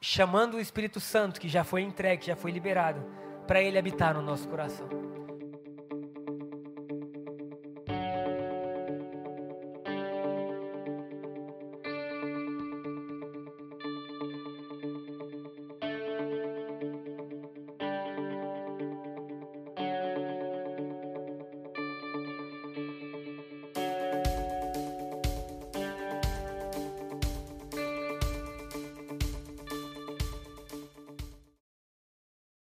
chamando 0.03 0.55
o 0.55 0.59
Espírito 0.59 0.99
Santo, 0.99 1.39
que 1.39 1.47
já 1.47 1.63
foi 1.63 1.81
entregue, 1.81 2.25
já 2.25 2.35
foi 2.35 2.51
liberado, 2.51 3.01
para 3.47 3.61
ele 3.61 3.77
habitar 3.77 4.13
no 4.13 4.21
nosso 4.21 4.49
coração. 4.49 5.22